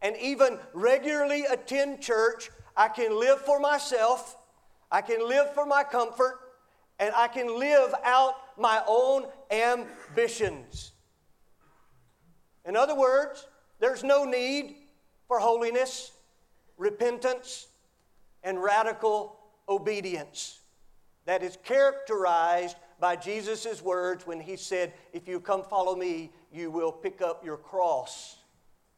and 0.02 0.16
even 0.18 0.58
regularly 0.74 1.44
attend 1.50 2.02
church, 2.02 2.50
I 2.76 2.88
can 2.88 3.18
live 3.18 3.40
for 3.40 3.58
myself, 3.58 4.36
I 4.90 5.00
can 5.00 5.26
live 5.26 5.54
for 5.54 5.64
my 5.64 5.82
comfort, 5.82 6.38
and 6.98 7.14
I 7.14 7.28
can 7.28 7.58
live 7.58 7.94
out 8.04 8.34
my 8.58 8.82
own 8.86 9.24
ambitions. 9.50 10.92
In 12.66 12.76
other 12.76 12.94
words, 12.94 13.46
there's 13.78 14.04
no 14.04 14.24
need 14.24 14.76
for 15.30 15.38
holiness, 15.38 16.10
repentance, 16.76 17.68
and 18.42 18.60
radical 18.60 19.38
obedience 19.68 20.58
that 21.24 21.44
is 21.44 21.56
characterized 21.62 22.76
by 22.98 23.14
Jesus' 23.14 23.80
words 23.80 24.26
when 24.26 24.40
he 24.40 24.56
said, 24.56 24.92
If 25.12 25.28
you 25.28 25.38
come 25.38 25.62
follow 25.62 25.94
me, 25.94 26.32
you 26.52 26.72
will 26.72 26.90
pick 26.90 27.22
up 27.22 27.44
your 27.44 27.58
cross 27.58 28.38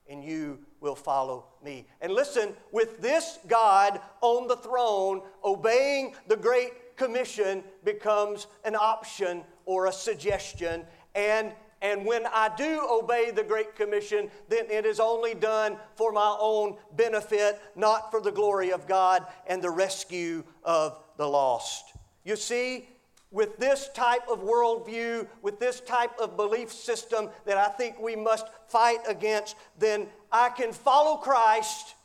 and 0.09 0.25
you 0.25 0.61
will 0.81 0.95
follow 0.95 1.49
me. 1.63 1.87
And 2.01 2.15
listen, 2.15 2.55
with 2.71 3.03
this 3.03 3.39
God 3.47 4.01
on 4.23 4.49
the 4.49 4.57
throne, 4.57 5.21
obeying 5.45 6.15
the 6.29 6.37
Great 6.39 6.97
Commission 6.97 7.63
becomes 7.85 8.47
an 8.65 8.75
option 8.75 9.45
or 9.67 9.85
a 9.85 9.93
suggestion, 9.93 10.87
and 11.15 11.53
and 11.83 12.07
when 12.07 12.27
I 12.27 12.49
do 12.57 12.87
obey 12.89 13.33
the 13.33 13.43
Great 13.43 13.75
Commission, 13.75 14.31
then 14.49 14.71
it 14.71 14.87
is 14.87 15.01
only 15.01 15.35
done 15.35 15.77
for 15.97 16.13
my 16.13 16.37
own 16.39 16.77
benefit, 16.95 17.61
not 17.75 18.13
for 18.13 18.21
the 18.21 18.31
glory 18.31 18.71
of 18.73 18.87
God 18.87 19.27
and 19.49 19.61
the 19.61 19.71
rescue 19.71 20.45
of 20.63 21.03
the 21.17 21.27
lost. 21.27 21.85
You 22.25 22.37
see, 22.37 22.89
with 23.33 23.59
this 23.59 23.89
type 23.95 24.29
of 24.31 24.45
worldview, 24.45 25.27
with 25.43 25.59
this 25.59 25.81
type 25.81 26.13
of 26.21 26.37
belief 26.37 26.71
system 26.71 27.31
that 27.47 27.59
I 27.59 27.67
think 27.67 27.99
we 27.99 28.15
must 28.15 28.47
fight 28.69 29.01
against, 29.09 29.57
then 29.77 30.07
I 30.31 30.51
can 30.51 30.73
follow 30.73 31.17
Christ 31.17 31.97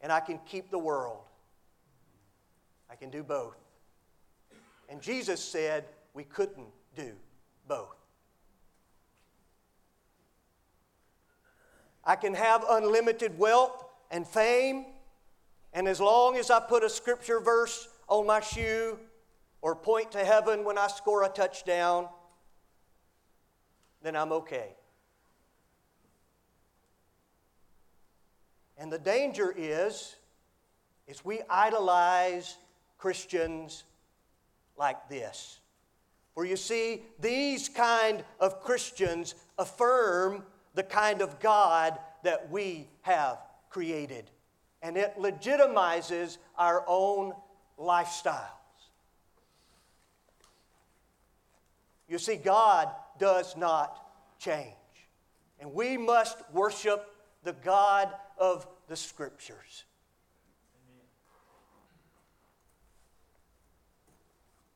and 0.00 0.12
I 0.12 0.20
can 0.20 0.38
keep 0.46 0.70
the 0.70 0.78
world. 0.78 1.24
I 2.88 2.94
can 2.94 3.10
do 3.10 3.24
both. 3.24 3.56
And 4.88 5.02
Jesus 5.02 5.42
said 5.42 5.86
we 6.14 6.22
couldn't 6.22 6.68
do 6.94 7.10
both. 7.66 8.01
I 12.04 12.16
can 12.16 12.34
have 12.34 12.64
unlimited 12.68 13.38
wealth 13.38 13.84
and 14.10 14.26
fame, 14.26 14.86
and 15.72 15.88
as 15.88 16.00
long 16.00 16.36
as 16.36 16.50
I 16.50 16.60
put 16.60 16.82
a 16.82 16.90
scripture 16.90 17.40
verse 17.40 17.88
on 18.08 18.26
my 18.26 18.40
shoe 18.40 18.98
or 19.62 19.74
point 19.76 20.12
to 20.12 20.24
heaven 20.24 20.64
when 20.64 20.76
I 20.76 20.88
score 20.88 21.22
a 21.24 21.28
touchdown, 21.28 22.08
then 24.02 24.16
I'm 24.16 24.32
okay. 24.32 24.74
And 28.76 28.92
the 28.92 28.98
danger 28.98 29.54
is 29.56 30.16
is 31.06 31.24
we 31.24 31.40
idolize 31.50 32.56
Christians 32.98 33.84
like 34.76 35.08
this. 35.08 35.60
For 36.34 36.44
you 36.44 36.56
see, 36.56 37.02
these 37.20 37.68
kind 37.68 38.24
of 38.40 38.60
Christians 38.60 39.34
affirm 39.58 40.44
the 40.74 40.82
kind 40.82 41.20
of 41.20 41.38
God 41.40 41.98
that 42.22 42.50
we 42.50 42.88
have 43.02 43.38
created. 43.70 44.30
And 44.82 44.96
it 44.96 45.16
legitimizes 45.18 46.38
our 46.56 46.84
own 46.86 47.32
lifestyles. 47.78 48.48
You 52.08 52.18
see, 52.18 52.36
God 52.36 52.90
does 53.18 53.56
not 53.56 54.04
change. 54.38 54.74
And 55.60 55.72
we 55.72 55.96
must 55.96 56.38
worship 56.52 57.14
the 57.44 57.52
God 57.52 58.12
of 58.38 58.66
the 58.88 58.96
Scriptures. 58.96 59.84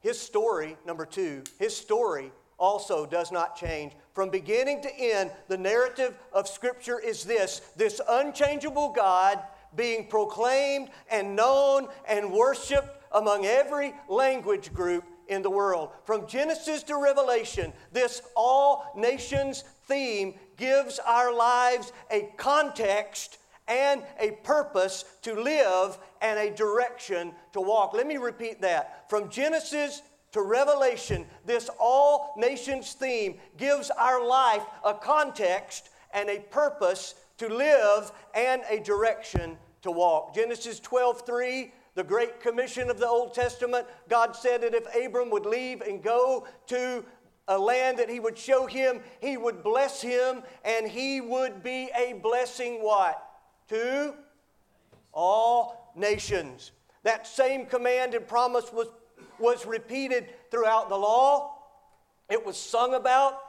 His 0.00 0.20
story, 0.20 0.76
number 0.86 1.04
two, 1.04 1.42
his 1.58 1.76
story 1.76 2.30
also 2.58 3.06
does 3.06 3.32
not 3.32 3.56
change. 3.56 3.92
From 4.16 4.30
beginning 4.30 4.80
to 4.80 4.99
end, 4.99 5.30
the 5.46 5.58
narrative 5.58 6.14
of 6.32 6.49
Scripture 6.49 6.99
is 6.99 7.25
this 7.25 7.61
this 7.76 8.00
unchangeable 8.08 8.88
God 8.88 9.38
being 9.76 10.06
proclaimed 10.08 10.88
and 11.11 11.37
known 11.37 11.88
and 12.08 12.32
worshiped 12.32 12.88
among 13.12 13.44
every 13.44 13.92
language 14.08 14.73
group 14.73 15.04
in 15.28 15.42
the 15.42 15.50
world. 15.50 15.90
From 16.04 16.26
Genesis 16.26 16.82
to 16.85 16.96
Revelation, 16.96 17.75
this 17.92 18.23
all 18.35 18.90
nations 18.96 19.64
theme 19.87 20.32
gives 20.56 20.99
our 21.00 21.30
lives 21.30 21.92
a 22.11 22.30
context 22.38 23.37
and 23.68 24.02
a 24.18 24.30
purpose 24.44 25.04
to 25.25 25.38
live 25.38 25.99
and 26.23 26.38
a 26.38 26.56
direction 26.56 27.32
to 27.52 27.61
walk. 27.61 27.92
Let 27.92 28.06
me 28.06 28.16
repeat 28.16 28.62
that. 28.62 29.11
From 29.11 29.28
Genesis 29.28 30.00
to 30.37 30.43
Revelation, 30.43 31.25
this 31.47 31.71
all 31.81 32.35
nations 32.37 32.93
theme 32.93 33.38
gives 33.57 33.90
our 33.90 34.23
life 34.23 34.61
a 34.85 34.93
context 34.93 35.88
and 36.12 36.28
a 36.28 36.40
purpose 36.40 37.14
to 37.38 37.49
live 37.49 38.12
and 38.35 38.61
a 38.69 38.78
direction 38.81 39.57
to 39.81 39.90
walk. 39.90 40.35
Genesis 40.35 40.78
12 40.81 41.23
3, 41.23 41.73
the 41.95 42.05
Great 42.05 42.38
Commission 42.38 42.90
of 42.90 42.99
the 42.99 43.09
Old 43.09 43.33
Testament, 43.33 43.87
God 44.11 44.37
said 44.37 44.61
that 44.61 44.75
if 44.75 44.85
Abram 44.95 45.31
would 45.31 45.47
leave 45.47 45.81
and 45.81 46.02
go 46.02 46.47
to 46.66 47.02
a 47.49 47.59
land 47.59 47.99
that 47.99 48.11
he 48.11 48.21
would 48.21 48.37
show 48.37 48.66
him, 48.66 49.00
he 49.23 49.38
would 49.38 49.62
bless 49.62 50.02
him, 50.02 50.43
and 50.66 50.87
he 50.87 51.23
would 51.23 51.62
be 51.62 51.88
a 51.97 52.12
blessing 52.23 52.83
what? 52.83 53.26
To 53.69 54.12
all 55.14 55.95
nations. 55.97 56.73
That 57.05 57.26
same 57.26 57.64
command 57.64 58.12
and 58.12 58.28
promise 58.28 58.71
was, 58.71 58.88
was 59.40 59.66
repeated 59.66 60.28
throughout 60.50 60.88
the 60.88 60.97
law. 60.97 61.55
It 62.28 62.45
was 62.45 62.57
sung 62.57 62.95
about 62.95 63.40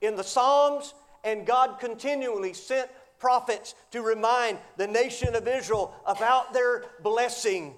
in 0.00 0.16
the 0.16 0.24
Psalms, 0.24 0.94
and 1.24 1.46
God 1.46 1.78
continually 1.80 2.52
sent 2.52 2.90
prophets 3.18 3.74
to 3.90 4.02
remind 4.02 4.58
the 4.76 4.86
nation 4.86 5.34
of 5.34 5.48
Israel 5.48 5.94
about 6.06 6.52
their 6.52 6.84
blessing 7.02 7.74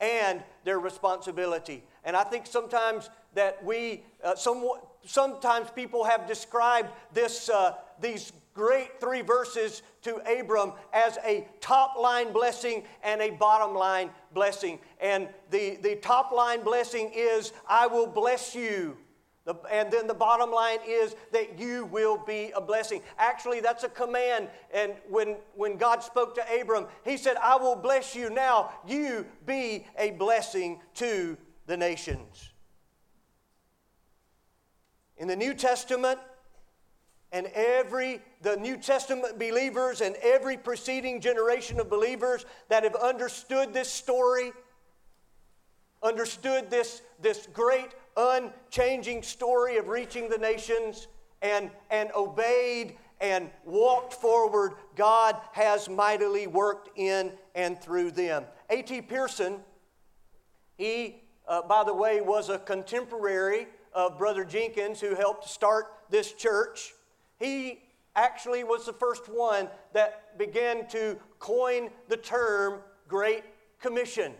and 0.00 0.42
their 0.64 0.80
responsibility. 0.80 1.84
And 2.04 2.16
I 2.16 2.24
think 2.24 2.46
sometimes 2.46 3.08
that 3.34 3.64
we, 3.64 4.02
uh, 4.24 4.34
some, 4.34 4.68
sometimes 5.06 5.70
people 5.70 6.04
have 6.04 6.26
described 6.26 6.90
this, 7.12 7.48
uh, 7.48 7.74
these 8.00 8.32
great 8.54 9.00
three 9.00 9.22
verses 9.22 9.82
to 10.02 10.16
Abram 10.30 10.72
as 10.92 11.18
a 11.24 11.46
top 11.60 11.96
line 11.98 12.32
blessing 12.32 12.84
and 13.02 13.20
a 13.20 13.30
bottom 13.30 13.74
line 13.74 14.10
blessing. 14.34 14.78
And 15.00 15.28
the, 15.50 15.76
the 15.82 15.96
top 15.96 16.32
line 16.32 16.62
blessing 16.62 17.10
is, 17.14 17.52
I 17.68 17.86
will 17.86 18.06
bless 18.06 18.54
you 18.54 18.96
the, 19.44 19.56
and 19.72 19.90
then 19.90 20.06
the 20.06 20.14
bottom 20.14 20.52
line 20.52 20.78
is 20.86 21.16
that 21.32 21.58
you 21.58 21.86
will 21.86 22.16
be 22.16 22.52
a 22.54 22.60
blessing. 22.60 23.02
Actually, 23.18 23.60
that's 23.60 23.82
a 23.82 23.88
command. 23.88 24.48
And 24.72 24.92
when, 25.08 25.36
when 25.56 25.76
God 25.76 26.02
spoke 26.02 26.36
to 26.36 26.60
Abram, 26.60 26.86
he 27.04 27.16
said, 27.16 27.36
I 27.42 27.56
will 27.56 27.74
bless 27.74 28.14
you 28.14 28.30
now. 28.30 28.70
You 28.86 29.26
be 29.44 29.86
a 29.98 30.12
blessing 30.12 30.80
to 30.94 31.36
the 31.66 31.76
nations. 31.76 32.50
In 35.16 35.26
the 35.26 35.36
New 35.36 35.54
Testament, 35.54 36.20
and 37.32 37.46
every 37.54 38.20
the 38.42 38.56
new 38.56 38.76
testament 38.76 39.38
believers 39.38 40.00
and 40.00 40.16
every 40.16 40.56
preceding 40.56 41.20
generation 41.20 41.80
of 41.80 41.88
believers 41.88 42.44
that 42.68 42.84
have 42.84 42.94
understood 42.96 43.72
this 43.72 43.90
story 43.90 44.52
understood 46.02 46.68
this, 46.68 47.02
this 47.20 47.46
great 47.52 47.94
unchanging 48.16 49.22
story 49.22 49.76
of 49.76 49.88
reaching 49.88 50.28
the 50.28 50.36
nations 50.36 51.06
and, 51.42 51.70
and 51.90 52.10
obeyed 52.16 52.96
and 53.20 53.48
walked 53.64 54.12
forward, 54.14 54.72
God 54.96 55.36
has 55.52 55.88
mightily 55.88 56.48
worked 56.48 56.90
in 56.98 57.30
and 57.54 57.80
through 57.80 58.10
them. 58.10 58.44
A.T. 58.68 59.02
Pierson 59.02 59.60
he, 60.76 61.22
uh, 61.46 61.62
by 61.62 61.84
the 61.84 61.94
way, 61.94 62.20
was 62.20 62.48
a 62.48 62.58
contemporary 62.58 63.68
of 63.92 64.18
Brother 64.18 64.44
Jenkins 64.44 65.00
who 65.00 65.14
helped 65.14 65.48
start 65.48 65.86
this 66.10 66.32
church. 66.32 66.92
He 67.42 67.80
actually 68.14 68.62
was 68.62 68.86
the 68.86 68.92
first 68.92 69.28
one 69.28 69.68
that 69.94 70.38
began 70.38 70.86
to 70.90 71.18
coin 71.40 71.90
the 72.08 72.16
term 72.16 72.80
Great 73.08 73.42
Commission. 73.80 74.32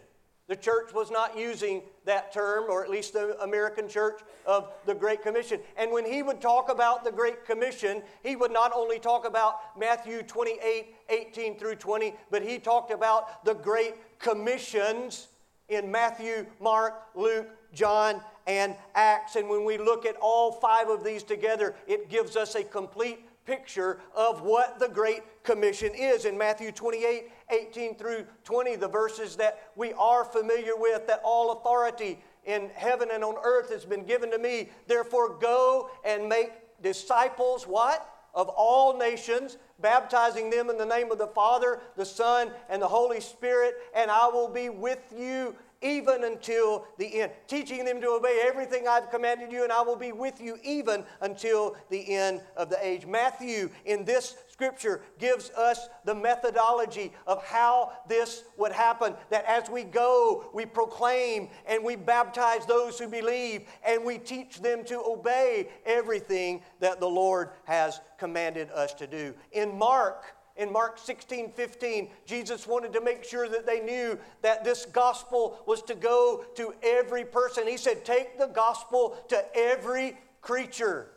The 0.46 0.54
church 0.54 0.94
was 0.94 1.10
not 1.10 1.36
using 1.36 1.82
that 2.04 2.32
term, 2.32 2.64
or 2.68 2.84
at 2.84 2.90
least 2.90 3.14
the 3.14 3.40
American 3.42 3.88
church 3.88 4.20
of 4.46 4.70
the 4.86 4.94
Great 4.94 5.20
Commission. 5.20 5.58
And 5.76 5.90
when 5.90 6.04
he 6.04 6.22
would 6.22 6.40
talk 6.40 6.70
about 6.70 7.02
the 7.02 7.10
Great 7.10 7.44
Commission, 7.44 8.02
he 8.22 8.36
would 8.36 8.52
not 8.52 8.70
only 8.72 9.00
talk 9.00 9.26
about 9.26 9.76
Matthew 9.76 10.22
28 10.22 10.94
18 11.08 11.58
through 11.58 11.76
20, 11.76 12.14
but 12.30 12.42
he 12.42 12.58
talked 12.58 12.92
about 12.92 13.44
the 13.44 13.54
Great 13.54 13.94
Commissions 14.20 15.26
in 15.68 15.90
Matthew, 15.90 16.46
Mark, 16.60 17.02
Luke, 17.16 17.48
John, 17.72 18.20
and 18.46 18.76
Acts. 18.94 19.36
And 19.36 19.48
when 19.48 19.64
we 19.64 19.78
look 19.78 20.06
at 20.06 20.16
all 20.20 20.52
five 20.52 20.88
of 20.88 21.04
these 21.04 21.22
together, 21.22 21.74
it 21.86 22.08
gives 22.08 22.36
us 22.36 22.54
a 22.54 22.64
complete 22.64 23.26
picture 23.44 23.98
of 24.14 24.42
what 24.42 24.78
the 24.78 24.88
Great 24.88 25.22
Commission 25.42 25.92
is. 25.94 26.24
In 26.24 26.38
Matthew 26.38 26.72
28 26.72 27.30
18 27.50 27.94
through 27.96 28.24
20, 28.44 28.76
the 28.76 28.88
verses 28.88 29.36
that 29.36 29.70
we 29.76 29.92
are 29.94 30.24
familiar 30.24 30.76
with, 30.76 31.06
that 31.06 31.20
all 31.24 31.52
authority 31.52 32.18
in 32.44 32.70
heaven 32.74 33.08
and 33.12 33.22
on 33.22 33.36
earth 33.44 33.70
has 33.70 33.84
been 33.84 34.04
given 34.04 34.30
to 34.30 34.38
me. 34.38 34.70
Therefore, 34.86 35.36
go 35.38 35.90
and 36.04 36.28
make 36.28 36.52
disciples, 36.82 37.64
what? 37.64 38.08
Of 38.34 38.48
all 38.48 38.96
nations, 38.96 39.58
baptizing 39.80 40.48
them 40.48 40.70
in 40.70 40.78
the 40.78 40.86
name 40.86 41.12
of 41.12 41.18
the 41.18 41.26
Father, 41.26 41.80
the 41.96 42.06
Son, 42.06 42.50
and 42.70 42.80
the 42.80 42.88
Holy 42.88 43.20
Spirit, 43.20 43.74
and 43.94 44.10
I 44.10 44.28
will 44.28 44.48
be 44.48 44.70
with 44.70 45.00
you 45.14 45.54
even 45.82 46.24
until 46.24 46.86
the 46.98 47.20
end, 47.20 47.32
teaching 47.46 47.84
them 47.84 48.00
to 48.00 48.08
obey 48.08 48.42
everything 48.44 48.86
I've 48.88 49.10
commanded 49.10 49.52
you, 49.52 49.64
and 49.64 49.72
I 49.72 49.82
will 49.82 49.96
be 49.96 50.12
with 50.12 50.40
you 50.40 50.58
even 50.62 51.04
until 51.20 51.76
the 51.90 52.14
end 52.14 52.42
of 52.56 52.70
the 52.70 52.84
age. 52.84 53.06
Matthew, 53.06 53.70
in 53.84 54.04
this 54.04 54.36
scripture, 54.50 55.02
gives 55.18 55.50
us 55.50 55.88
the 56.04 56.14
methodology 56.14 57.12
of 57.26 57.44
how 57.44 57.92
this 58.08 58.44
would 58.56 58.72
happen. 58.72 59.14
That 59.30 59.44
as 59.46 59.68
we 59.68 59.84
go, 59.84 60.50
we 60.54 60.66
proclaim 60.66 61.48
and 61.66 61.82
we 61.82 61.96
baptize 61.96 62.66
those 62.66 62.98
who 62.98 63.08
believe, 63.08 63.68
and 63.86 64.04
we 64.04 64.18
teach 64.18 64.60
them 64.60 64.84
to 64.84 65.02
obey 65.04 65.68
everything 65.84 66.62
that 66.80 67.00
the 67.00 67.08
Lord 67.08 67.50
has 67.64 68.00
commanded 68.18 68.70
us 68.70 68.94
to 68.94 69.06
do. 69.06 69.34
In 69.52 69.76
Mark, 69.76 70.24
in 70.56 70.72
Mark 70.72 70.98
16, 70.98 71.52
15, 71.52 72.10
Jesus 72.26 72.66
wanted 72.66 72.92
to 72.92 73.00
make 73.00 73.24
sure 73.24 73.48
that 73.48 73.66
they 73.66 73.80
knew 73.80 74.18
that 74.42 74.64
this 74.64 74.84
gospel 74.84 75.62
was 75.66 75.82
to 75.82 75.94
go 75.94 76.44
to 76.56 76.74
every 76.82 77.24
person. 77.24 77.66
He 77.66 77.76
said, 77.76 78.04
Take 78.04 78.38
the 78.38 78.46
gospel 78.46 79.16
to 79.28 79.44
every 79.56 80.18
creature. 80.40 81.08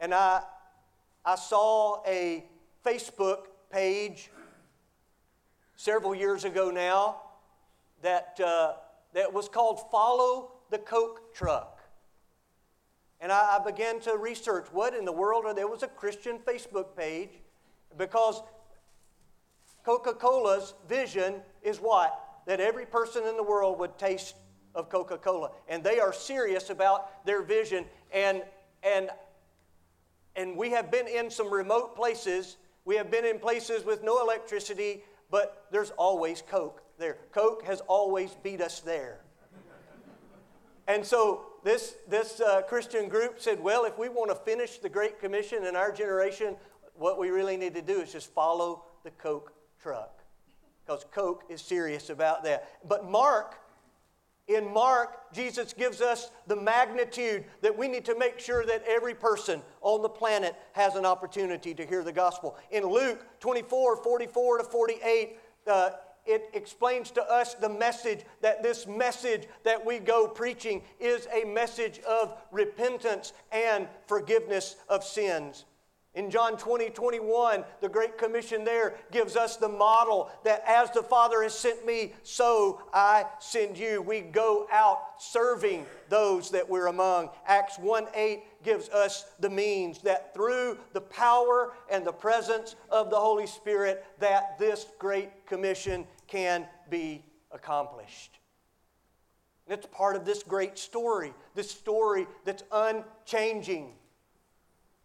And 0.00 0.12
I, 0.12 0.42
I 1.24 1.36
saw 1.36 2.02
a 2.06 2.44
Facebook 2.84 3.46
page 3.70 4.30
several 5.76 6.14
years 6.14 6.44
ago 6.44 6.70
now 6.70 7.22
that, 8.02 8.38
uh, 8.44 8.74
that 9.14 9.32
was 9.32 9.48
called 9.48 9.90
Follow 9.90 10.52
the 10.70 10.78
Coke 10.78 11.34
Truck. 11.34 11.73
And 13.24 13.32
I, 13.32 13.56
I 13.58 13.64
began 13.64 14.00
to 14.00 14.18
research 14.18 14.66
what 14.70 14.94
in 14.94 15.06
the 15.06 15.12
world 15.12 15.46
are 15.46 15.54
there 15.54 15.66
was 15.66 15.82
a 15.82 15.88
Christian 15.88 16.38
Facebook 16.40 16.94
page 16.94 17.30
because 17.96 18.42
Coca 19.82 20.12
Cola's 20.12 20.74
vision 20.86 21.36
is 21.62 21.78
what? 21.78 22.42
That 22.46 22.60
every 22.60 22.84
person 22.84 23.26
in 23.26 23.38
the 23.38 23.42
world 23.42 23.78
would 23.78 23.96
taste 23.96 24.34
of 24.74 24.90
Coca 24.90 25.16
Cola. 25.16 25.52
And 25.68 25.82
they 25.82 26.00
are 26.00 26.12
serious 26.12 26.68
about 26.68 27.24
their 27.24 27.42
vision. 27.42 27.86
And, 28.12 28.42
and, 28.82 29.08
and 30.36 30.54
we 30.54 30.68
have 30.72 30.90
been 30.90 31.08
in 31.08 31.30
some 31.30 31.50
remote 31.50 31.96
places. 31.96 32.58
We 32.84 32.96
have 32.96 33.10
been 33.10 33.24
in 33.24 33.38
places 33.38 33.86
with 33.86 34.02
no 34.02 34.20
electricity, 34.20 35.02
but 35.30 35.64
there's 35.70 35.92
always 35.92 36.42
Coke 36.42 36.82
there. 36.98 37.16
Coke 37.32 37.64
has 37.64 37.80
always 37.88 38.36
beat 38.42 38.60
us 38.60 38.80
there. 38.80 39.20
And 40.86 41.02
so 41.06 41.53
this, 41.64 41.96
this 42.06 42.40
uh, 42.40 42.62
Christian 42.62 43.08
group 43.08 43.40
said, 43.40 43.58
well, 43.58 43.84
if 43.84 43.98
we 43.98 44.10
want 44.10 44.30
to 44.30 44.36
finish 44.36 44.78
the 44.78 44.88
Great 44.88 45.18
Commission 45.18 45.64
in 45.64 45.74
our 45.74 45.90
generation, 45.90 46.56
what 46.94 47.18
we 47.18 47.30
really 47.30 47.56
need 47.56 47.74
to 47.74 47.82
do 47.82 48.02
is 48.02 48.12
just 48.12 48.32
follow 48.32 48.84
the 49.02 49.10
Coke 49.10 49.52
truck. 49.82 50.20
Because 50.86 51.04
Coke 51.10 51.44
is 51.48 51.62
serious 51.62 52.10
about 52.10 52.44
that. 52.44 52.68
But 52.86 53.10
Mark, 53.10 53.56
in 54.46 54.70
Mark, 54.70 55.32
Jesus 55.32 55.72
gives 55.72 56.02
us 56.02 56.30
the 56.46 56.56
magnitude 56.56 57.44
that 57.62 57.76
we 57.76 57.88
need 57.88 58.04
to 58.04 58.18
make 58.18 58.38
sure 58.38 58.66
that 58.66 58.84
every 58.86 59.14
person 59.14 59.62
on 59.80 60.02
the 60.02 60.08
planet 60.08 60.54
has 60.72 60.96
an 60.96 61.06
opportunity 61.06 61.72
to 61.74 61.86
hear 61.86 62.04
the 62.04 62.12
gospel. 62.12 62.58
In 62.70 62.84
Luke 62.84 63.24
24 63.40 64.02
44 64.02 64.58
to 64.58 64.64
48, 64.64 65.38
uh, 65.66 65.90
it 66.26 66.50
explains 66.54 67.10
to 67.12 67.22
us 67.22 67.54
the 67.54 67.68
message 67.68 68.20
that 68.40 68.62
this 68.62 68.86
message 68.86 69.46
that 69.64 69.84
we 69.84 69.98
go 69.98 70.26
preaching 70.26 70.82
is 70.98 71.28
a 71.32 71.44
message 71.44 72.00
of 72.00 72.36
repentance 72.50 73.32
and 73.52 73.88
forgiveness 74.06 74.76
of 74.88 75.04
sins. 75.04 75.64
In 76.14 76.30
John 76.30 76.56
20, 76.56 76.90
21, 76.90 77.64
the 77.80 77.88
Great 77.88 78.16
Commission 78.16 78.64
there 78.64 78.94
gives 79.10 79.34
us 79.34 79.56
the 79.56 79.68
model 79.68 80.30
that 80.44 80.62
as 80.64 80.92
the 80.92 81.02
Father 81.02 81.42
has 81.42 81.58
sent 81.58 81.84
me, 81.84 82.12
so 82.22 82.80
I 82.92 83.24
send 83.40 83.76
you. 83.76 84.00
We 84.00 84.20
go 84.20 84.68
out 84.70 85.00
serving 85.18 85.86
those 86.08 86.50
that 86.50 86.68
we're 86.68 86.86
among. 86.86 87.30
Acts 87.48 87.80
1 87.80 88.06
8 88.14 88.62
gives 88.62 88.88
us 88.90 89.26
the 89.40 89.50
means 89.50 89.98
that 90.02 90.32
through 90.34 90.78
the 90.92 91.00
power 91.00 91.72
and 91.90 92.06
the 92.06 92.12
presence 92.12 92.76
of 92.90 93.10
the 93.10 93.18
Holy 93.18 93.48
Spirit, 93.48 94.04
that 94.20 94.56
this 94.56 94.86
Great 95.00 95.46
Commission 95.46 96.06
can 96.34 96.66
be 96.90 97.22
accomplished. 97.52 98.40
It's 99.68 99.86
part 99.86 100.16
of 100.16 100.24
this 100.24 100.42
great 100.42 100.76
story, 100.76 101.32
this 101.54 101.70
story 101.70 102.26
that's 102.44 102.64
unchanging. 102.72 103.92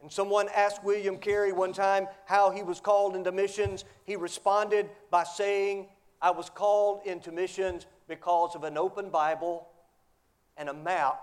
And 0.01 0.11
someone 0.11 0.47
asked 0.55 0.83
William 0.83 1.19
Carey 1.19 1.51
one 1.51 1.71
time 1.71 2.07
how 2.25 2.49
he 2.49 2.63
was 2.63 2.79
called 2.79 3.15
into 3.15 3.31
missions. 3.31 3.85
He 4.05 4.15
responded 4.15 4.89
by 5.11 5.23
saying, 5.23 5.89
I 6.19 6.31
was 6.31 6.49
called 6.49 7.01
into 7.05 7.31
missions 7.31 7.85
because 8.07 8.55
of 8.55 8.63
an 8.63 8.75
open 8.75 9.11
Bible 9.11 9.67
and 10.57 10.67
a 10.67 10.73
map 10.73 11.21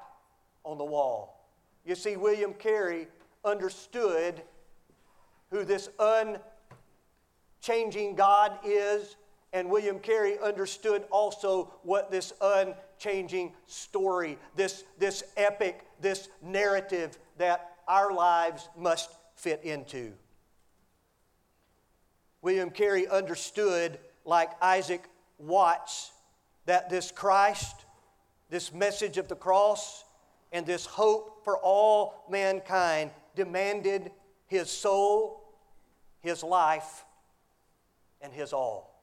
on 0.62 0.78
the 0.78 0.84
wall. 0.84 1.50
You 1.84 1.96
see, 1.96 2.16
William 2.16 2.54
Carey 2.54 3.08
understood 3.44 4.40
who 5.50 5.64
this 5.64 5.88
unchanging 7.58 8.14
God 8.14 8.60
is, 8.64 9.16
and 9.56 9.70
William 9.70 9.98
Carey 9.98 10.38
understood 10.38 11.04
also 11.10 11.72
what 11.82 12.10
this 12.10 12.34
unchanging 12.42 13.54
story, 13.66 14.36
this, 14.54 14.84
this 14.98 15.24
epic, 15.34 15.86
this 15.98 16.28
narrative 16.42 17.16
that 17.38 17.70
our 17.88 18.12
lives 18.12 18.68
must 18.76 19.08
fit 19.34 19.62
into. 19.64 20.12
William 22.42 22.68
Carey 22.68 23.08
understood, 23.08 23.98
like 24.26 24.50
Isaac 24.62 25.04
Watts, 25.38 26.12
that 26.66 26.90
this 26.90 27.10
Christ, 27.10 27.86
this 28.50 28.74
message 28.74 29.16
of 29.16 29.26
the 29.26 29.36
cross, 29.36 30.04
and 30.52 30.66
this 30.66 30.84
hope 30.84 31.44
for 31.44 31.56
all 31.56 32.26
mankind 32.28 33.10
demanded 33.34 34.10
his 34.48 34.70
soul, 34.70 35.42
his 36.20 36.42
life, 36.42 37.06
and 38.20 38.34
his 38.34 38.52
all. 38.52 38.95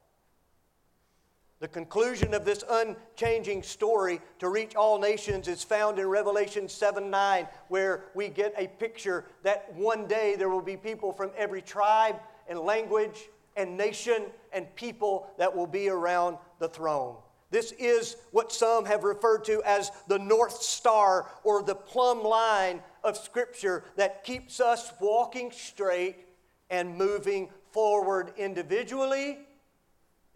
The 1.64 1.68
conclusion 1.68 2.34
of 2.34 2.44
this 2.44 2.62
unchanging 2.68 3.62
story 3.62 4.20
to 4.38 4.50
reach 4.50 4.74
all 4.74 4.98
nations 4.98 5.48
is 5.48 5.64
found 5.64 5.98
in 5.98 6.06
Revelation 6.06 6.68
7 6.68 7.08
9, 7.08 7.48
where 7.68 8.04
we 8.14 8.28
get 8.28 8.52
a 8.58 8.66
picture 8.66 9.24
that 9.44 9.72
one 9.72 10.06
day 10.06 10.36
there 10.36 10.50
will 10.50 10.60
be 10.60 10.76
people 10.76 11.10
from 11.10 11.30
every 11.34 11.62
tribe 11.62 12.16
and 12.50 12.58
language 12.58 13.30
and 13.56 13.78
nation 13.78 14.24
and 14.52 14.76
people 14.76 15.26
that 15.38 15.56
will 15.56 15.66
be 15.66 15.88
around 15.88 16.36
the 16.58 16.68
throne. 16.68 17.16
This 17.50 17.72
is 17.78 18.16
what 18.30 18.52
some 18.52 18.84
have 18.84 19.02
referred 19.02 19.46
to 19.46 19.62
as 19.62 19.90
the 20.06 20.18
North 20.18 20.60
Star 20.60 21.30
or 21.44 21.62
the 21.62 21.74
plumb 21.74 22.22
line 22.22 22.82
of 23.02 23.16
Scripture 23.16 23.84
that 23.96 24.22
keeps 24.22 24.60
us 24.60 24.92
walking 25.00 25.50
straight 25.50 26.26
and 26.68 26.94
moving 26.94 27.48
forward 27.72 28.34
individually 28.36 29.38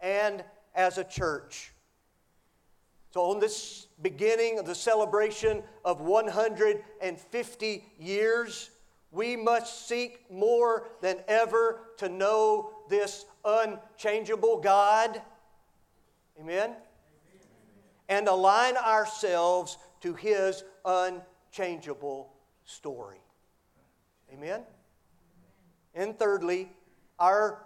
and 0.01 0.43
as 0.75 0.97
a 0.97 1.03
church. 1.03 1.71
So, 3.11 3.21
on 3.31 3.39
this 3.39 3.87
beginning 4.01 4.59
of 4.59 4.65
the 4.67 4.75
celebration 4.75 5.63
of 5.83 6.01
150 6.01 7.85
years, 7.97 8.69
we 9.11 9.35
must 9.35 9.87
seek 9.87 10.29
more 10.29 10.87
than 11.01 11.17
ever 11.27 11.81
to 11.97 12.07
know 12.07 12.71
this 12.87 13.25
unchangeable 13.43 14.59
God. 14.59 15.21
Amen? 16.39 16.75
And 18.07 18.27
align 18.27 18.77
ourselves 18.77 19.77
to 20.01 20.13
His 20.13 20.63
unchangeable 20.85 22.31
story. 22.65 23.21
Amen? 24.31 24.61
And 25.95 26.17
thirdly, 26.17 26.69
our, 27.17 27.65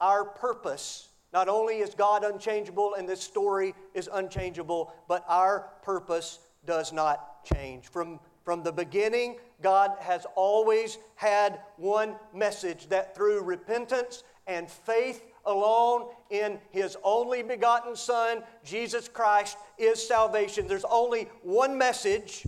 our 0.00 0.24
purpose 0.24 1.09
not 1.32 1.48
only 1.48 1.78
is 1.78 1.94
God 1.94 2.24
unchangeable 2.24 2.94
and 2.94 3.08
this 3.08 3.20
story 3.20 3.74
is 3.94 4.08
unchangeable, 4.12 4.92
but 5.08 5.24
our 5.28 5.70
purpose 5.82 6.40
does 6.66 6.92
not 6.92 7.44
change. 7.44 7.88
From, 7.88 8.20
from 8.44 8.62
the 8.62 8.72
beginning, 8.72 9.36
God 9.62 9.92
has 10.00 10.26
always 10.34 10.98
had 11.14 11.60
one 11.76 12.16
message 12.34 12.88
that 12.88 13.14
through 13.14 13.42
repentance 13.42 14.24
and 14.46 14.70
faith 14.70 15.22
alone 15.46 16.08
in 16.30 16.58
His 16.70 16.96
only 17.02 17.42
begotten 17.42 17.96
Son, 17.96 18.42
Jesus 18.64 19.08
Christ, 19.08 19.56
is 19.78 20.06
salvation. 20.06 20.66
There's 20.66 20.84
only 20.84 21.28
one 21.42 21.78
message, 21.78 22.46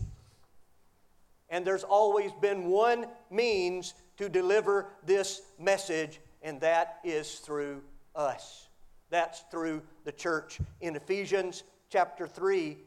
and 1.48 1.64
there's 1.64 1.84
always 1.84 2.32
been 2.40 2.66
one 2.66 3.06
means 3.30 3.94
to 4.18 4.28
deliver 4.28 4.88
this 5.06 5.42
message, 5.58 6.20
and 6.42 6.60
that 6.60 6.98
is 7.04 7.36
through 7.36 7.82
us. 8.14 8.68
That's 9.12 9.44
through 9.50 9.82
the 10.04 10.12
church. 10.12 10.58
In 10.80 10.96
Ephesians 10.96 11.64
chapter 11.90 12.26
3, 12.26 12.78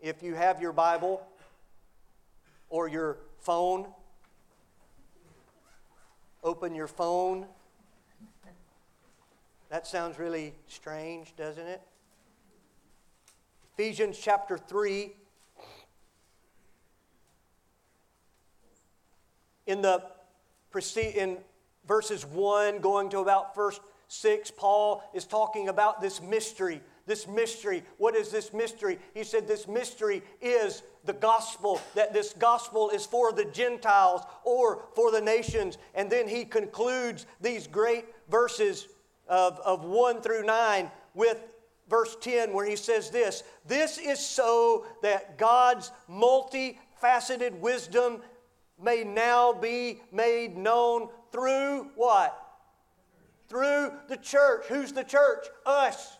if 0.00 0.22
you 0.22 0.36
have 0.36 0.62
your 0.62 0.72
Bible 0.72 1.26
or 2.70 2.86
your 2.86 3.16
phone, 3.40 3.88
open 6.44 6.76
your 6.76 6.86
phone. 6.86 7.46
That 9.70 9.88
sounds 9.88 10.20
really 10.20 10.54
strange, 10.68 11.34
doesn't 11.34 11.66
it? 11.66 11.82
Ephesians 13.76 14.20
chapter 14.22 14.56
3. 14.56 15.12
In 19.66 19.82
the 19.82 20.00
in 20.96 21.38
verses 21.88 22.24
1 22.24 22.78
going 22.78 23.08
to 23.10 23.18
about 23.18 23.56
verse 23.56 23.80
6, 24.12 24.50
Paul 24.52 25.02
is 25.14 25.24
talking 25.24 25.68
about 25.68 26.02
this 26.02 26.20
mystery. 26.20 26.82
This 27.06 27.26
mystery. 27.26 27.82
What 27.96 28.14
is 28.14 28.30
this 28.30 28.52
mystery? 28.52 28.98
He 29.14 29.24
said 29.24 29.48
this 29.48 29.66
mystery 29.66 30.22
is 30.40 30.82
the 31.04 31.14
gospel, 31.14 31.80
that 31.94 32.12
this 32.12 32.34
gospel 32.34 32.90
is 32.90 33.06
for 33.06 33.32
the 33.32 33.46
Gentiles 33.46 34.22
or 34.44 34.84
for 34.94 35.10
the 35.10 35.20
nations. 35.20 35.78
And 35.94 36.10
then 36.10 36.28
he 36.28 36.44
concludes 36.44 37.26
these 37.40 37.66
great 37.66 38.04
verses 38.30 38.86
of, 39.28 39.58
of 39.60 39.84
1 39.84 40.20
through 40.20 40.44
9 40.44 40.90
with 41.14 41.42
verse 41.88 42.14
10, 42.20 42.52
where 42.52 42.66
he 42.66 42.76
says 42.76 43.08
this 43.08 43.42
This 43.66 43.96
is 43.96 44.20
so 44.20 44.84
that 45.02 45.38
God's 45.38 45.90
multifaceted 46.08 47.58
wisdom 47.60 48.20
may 48.80 49.04
now 49.04 49.54
be 49.54 50.02
made 50.12 50.56
known 50.56 51.08
through 51.32 51.88
what? 51.94 52.41
Through 53.52 53.92
the 54.08 54.16
church. 54.16 54.64
Who's 54.68 54.92
the 54.92 55.04
church? 55.04 55.46
Us. 55.66 56.16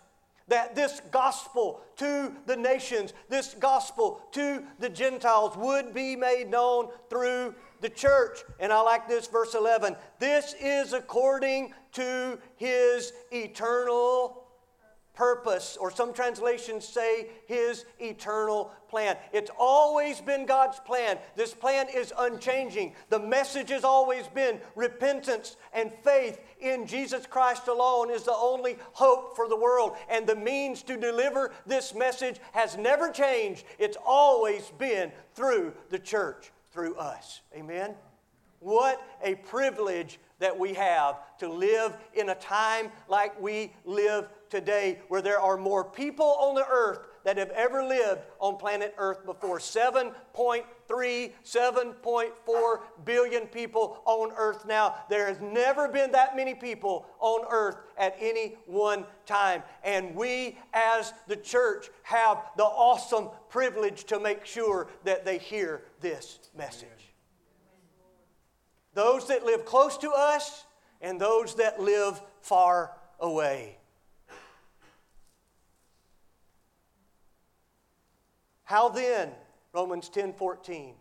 That 0.49 0.75
this 0.75 1.01
gospel 1.11 1.81
to 1.97 2.35
the 2.47 2.57
nations, 2.57 3.15
this 3.31 3.55
gospel 3.59 4.21
to 4.33 4.63
the 4.79 4.91
Gentiles 4.91 5.57
would 5.57 5.95
be 5.95 6.15
made 6.15 6.51
known 6.51 6.89
through 7.09 7.55
the 7.81 7.89
church. 7.89 8.41
And 8.61 8.71
I 8.71 8.83
like 8.83 9.09
this, 9.09 9.29
verse 9.29 9.55
11. 9.55 9.97
This 10.19 10.55
is 10.61 10.93
according 10.93 11.73
to 11.93 12.39
his 12.57 13.15
eternal 13.31 14.42
purpose, 15.15 15.77
or 15.79 15.91
some 15.91 16.13
translations 16.13 16.87
say 16.87 17.29
his 17.47 17.85
eternal 18.01 18.71
plan. 18.89 19.17
It's 19.33 19.51
always 19.59 20.21
been 20.21 20.47
God's 20.47 20.81
plan. 20.81 21.19
This 21.37 21.53
plan 21.53 21.87
is 21.95 22.13
unchanging. 22.19 22.95
The 23.11 23.19
message 23.19 23.71
has 23.71 23.85
always 23.85 24.27
been 24.29 24.59
repentance 24.75 25.57
and 25.73 25.93
faith 26.03 26.41
in 26.61 26.87
Jesus 26.87 27.27
Christ 27.27 27.69
alone 27.69 28.11
is 28.11 28.23
the 28.23 28.35
only 28.35 28.77
hope 28.93 29.37
for 29.37 29.49
the 29.49 29.57
world. 29.57 29.97
And 30.09 30.27
the 30.27 30.37
means 30.37 30.83
to 30.85 30.97
deliver 30.97 31.53
this 31.67 31.95
message 31.95 32.41
has 32.53 32.77
never 32.77 33.11
changed. 33.11 33.65
It's 33.79 33.99
always 34.05 34.71
been 34.79 35.13
through 35.35 35.75
the 35.91 35.99
church, 35.99 36.53
through 36.71 36.97
us. 36.97 37.43
Amen? 37.55 37.95
What 38.61 39.03
a 39.25 39.35
privilege 39.35 40.21
that 40.39 40.57
we 40.57 40.75
have 40.75 41.17
to 41.39 41.49
live 41.49 41.97
in 42.15 42.29
a 42.29 42.35
time 42.37 42.91
like 43.09 43.41
we 43.41 43.73
live 43.85 44.29
today, 44.53 45.01
where 45.09 45.23
there 45.23 45.41
are 45.41 45.57
more 45.57 45.83
people 45.83 46.37
on 46.39 46.55
the 46.55 46.67
earth 46.71 47.01
that 47.25 47.37
have 47.39 47.51
ever 47.51 47.83
lived 47.83 48.21
on 48.39 48.57
planet 48.57 48.95
Earth 48.99 49.25
before. 49.25 49.59
7.3, 49.59 51.33
7.4 51.45 52.79
billion 53.05 53.47
people 53.47 54.03
on 54.05 54.33
Earth 54.37 54.67
now. 54.67 54.95
There 55.09 55.27
has 55.27 55.41
never 55.41 55.89
been 55.89 56.13
that 56.13 56.37
many 56.37 56.55
people 56.55 57.07
on 57.19 57.47
Earth 57.51 57.77
at 57.97 58.15
any 58.21 58.57
one 58.67 59.07
time. 59.25 59.63
And 59.85 60.15
we, 60.15 60.59
as 60.75 61.15
the 61.29 61.37
church, 61.37 61.89
have 62.03 62.39
the 62.57 62.65
awesome 62.65 63.29
privilege 63.49 64.05
to 64.05 64.21
make 64.21 64.45
sure 64.45 64.89
that 65.05 65.25
they 65.25 65.39
hear 65.39 65.83
this 66.01 66.51
message. 66.57 66.89
Those 68.95 69.29
that 69.29 69.47
live 69.47 69.65
close 69.65 69.97
to 69.99 70.11
us 70.11 70.65
and 71.01 71.19
those 71.19 71.55
that 71.55 71.81
live 71.81 72.21
far 72.43 72.93
away. 73.19 73.79
How 78.73 78.89
then, 78.89 79.33
Romans 79.75 80.09
10 80.09 80.33
14, 80.33 80.95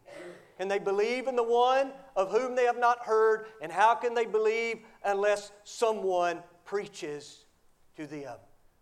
can 0.57 0.67
they 0.67 0.77
believe 0.77 1.29
in 1.29 1.37
the 1.37 1.43
one 1.43 1.93
of 2.17 2.29
whom 2.29 2.53
they 2.53 2.65
have 2.65 2.77
not 2.77 2.99
heard? 3.05 3.45
And 3.61 3.71
how 3.71 3.95
can 3.95 4.13
they 4.13 4.25
believe 4.25 4.79
unless 5.05 5.53
someone 5.63 6.39
preaches 6.65 7.45
to 7.95 8.05
them? 8.05 8.35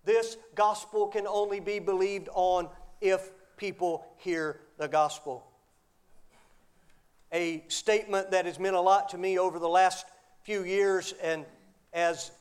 This 0.05 0.37
gospel 0.55 1.05
can 1.05 1.27
only 1.27 1.59
be 1.59 1.77
believed 1.77 2.29
on 2.33 2.67
if 2.99 3.29
people 3.57 4.07
hear 4.17 4.59
the 4.79 4.87
gospel. 4.87 5.45
A 7.31 7.63
statement 7.67 8.31
that 8.31 8.45
has 8.45 8.57
meant 8.57 8.75
a 8.75 8.81
lot 8.81 9.09
to 9.09 9.19
me 9.19 9.37
over 9.37 9.59
the 9.59 9.69
last 9.69 10.07
few 10.41 10.63
years, 10.63 11.13
and 11.21 11.45
as 11.93 12.31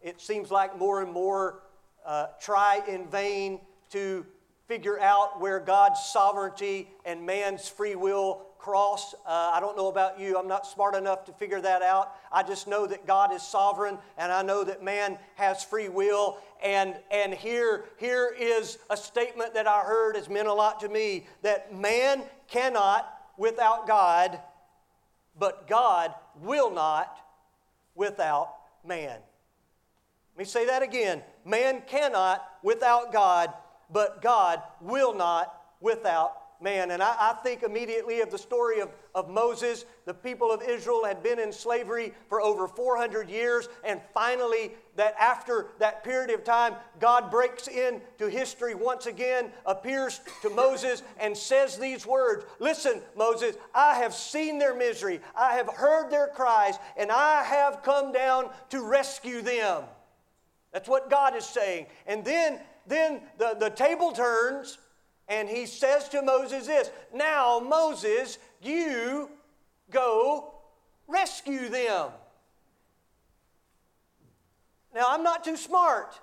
it 0.00 0.20
seems 0.20 0.48
like 0.52 0.78
more 0.78 1.02
and 1.02 1.12
more 1.12 1.64
uh, 2.06 2.26
try 2.40 2.82
in 2.86 3.08
vain 3.08 3.60
to 3.90 4.24
figure 4.72 4.98
out 5.00 5.38
where 5.38 5.60
God's 5.60 6.00
sovereignty 6.02 6.88
and 7.04 7.26
man's 7.26 7.68
free 7.68 7.94
will 7.94 8.40
cross. 8.58 9.12
Uh, 9.26 9.50
I 9.52 9.60
don't 9.60 9.76
know 9.76 9.88
about 9.88 10.18
you. 10.18 10.38
I'm 10.38 10.48
not 10.48 10.66
smart 10.66 10.94
enough 10.94 11.26
to 11.26 11.32
figure 11.32 11.60
that 11.60 11.82
out. 11.82 12.14
I 12.32 12.42
just 12.42 12.66
know 12.66 12.86
that 12.86 13.06
God 13.06 13.34
is 13.34 13.42
sovereign 13.42 13.98
and 14.16 14.32
I 14.32 14.40
know 14.40 14.64
that 14.64 14.82
man 14.82 15.18
has 15.34 15.62
free 15.62 15.90
will. 15.90 16.38
And, 16.64 16.94
and 17.10 17.34
here, 17.34 17.84
here 17.98 18.34
is 18.34 18.78
a 18.88 18.96
statement 18.96 19.52
that 19.52 19.66
I 19.66 19.82
heard 19.82 20.16
has 20.16 20.30
meant 20.30 20.48
a 20.48 20.54
lot 20.54 20.80
to 20.80 20.88
me 20.88 21.26
that 21.42 21.74
man 21.74 22.22
cannot 22.48 23.12
without 23.36 23.86
God, 23.86 24.40
but 25.38 25.68
God 25.68 26.14
will 26.40 26.70
not 26.70 27.14
without 27.94 28.54
man. 28.86 29.18
Let 30.34 30.38
me 30.38 30.44
say 30.46 30.64
that 30.64 30.80
again. 30.80 31.20
Man 31.44 31.82
cannot 31.86 32.42
without 32.62 33.12
God, 33.12 33.52
but 33.92 34.22
God 34.22 34.62
will 34.80 35.14
not 35.14 35.54
without 35.80 36.42
man. 36.62 36.92
And 36.92 37.02
I, 37.02 37.16
I, 37.18 37.32
think 37.42 37.62
immediately 37.62 38.20
of 38.20 38.30
the 38.30 38.38
story 38.38 38.80
of, 38.80 38.90
of 39.14 39.28
Moses. 39.28 39.84
The 40.04 40.14
people 40.14 40.52
of 40.52 40.62
Israel 40.62 41.04
had 41.04 41.22
been 41.22 41.38
in 41.38 41.52
slavery 41.52 42.14
for 42.28 42.40
over 42.40 42.68
400 42.68 43.28
years, 43.28 43.68
and 43.84 44.00
finally, 44.14 44.72
that 44.96 45.14
after 45.18 45.68
that 45.78 46.04
period 46.04 46.30
of 46.30 46.44
time, 46.44 46.74
God 47.00 47.30
breaks 47.30 47.66
into 47.66 48.28
history 48.28 48.74
once 48.74 49.06
again, 49.06 49.50
appears 49.66 50.20
to 50.42 50.50
Moses, 50.50 51.02
and 51.18 51.36
says 51.36 51.78
these 51.78 52.06
words 52.06 52.44
Listen, 52.60 53.00
Moses, 53.16 53.56
I 53.74 53.96
have 53.96 54.14
seen 54.14 54.58
their 54.58 54.74
misery, 54.74 55.20
I 55.36 55.54
have 55.54 55.68
heard 55.68 56.10
their 56.10 56.28
cries, 56.28 56.76
and 56.96 57.10
I 57.10 57.42
have 57.42 57.82
come 57.82 58.12
down 58.12 58.50
to 58.70 58.82
rescue 58.82 59.42
them. 59.42 59.82
That's 60.72 60.88
what 60.88 61.10
God 61.10 61.36
is 61.36 61.44
saying. 61.44 61.86
And 62.06 62.24
then 62.24 62.58
then 62.86 63.20
the, 63.38 63.56
the 63.58 63.70
table 63.70 64.12
turns 64.12 64.78
and 65.28 65.48
he 65.48 65.66
says 65.66 66.08
to 66.10 66.22
Moses 66.22 66.66
this 66.66 66.90
Now, 67.14 67.58
Moses, 67.60 68.38
you 68.60 69.30
go 69.90 70.54
rescue 71.06 71.68
them. 71.68 72.10
Now, 74.94 75.06
I'm 75.08 75.22
not 75.22 75.44
too 75.44 75.56
smart. 75.56 76.18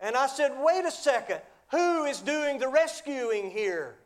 And 0.00 0.16
I 0.16 0.26
said, 0.26 0.52
Wait 0.58 0.84
a 0.84 0.90
second. 0.90 1.40
Who 1.70 2.04
is 2.04 2.20
doing 2.20 2.58
the 2.58 2.68
rescuing 2.68 3.50
here? 3.50 3.96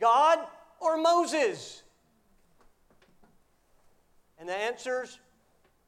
God 0.00 0.38
or 0.80 0.96
Moses? 0.96 1.82
And 4.38 4.48
the 4.48 4.54
answer's 4.54 5.18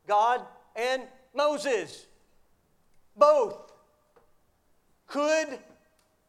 God 0.07 0.45
and 0.75 1.03
Moses. 1.35 2.07
Both. 3.17 3.70
Could 5.11 5.59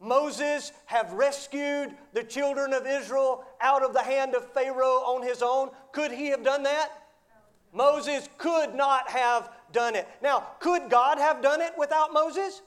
Moses 0.00 0.72
have 0.86 1.12
rescued 1.12 1.94
the 2.12 2.24
children 2.24 2.74
of 2.74 2.86
Israel 2.86 3.44
out 3.60 3.84
of 3.84 3.94
the 3.94 4.02
hand 4.02 4.34
of 4.34 4.52
Pharaoh 4.52 5.04
on 5.06 5.22
his 5.22 5.40
own? 5.40 5.70
Could 5.92 6.10
he 6.10 6.26
have 6.26 6.42
done 6.42 6.64
that? 6.64 6.90
Moses 7.72 8.28
could 8.36 8.74
not 8.74 9.08
have 9.08 9.50
done 9.72 9.94
it. 9.94 10.06
Now, 10.20 10.48
could 10.58 10.90
God 10.90 11.18
have 11.18 11.40
done 11.40 11.60
it 11.60 11.72
without 11.78 12.12
Moses? 12.12 12.60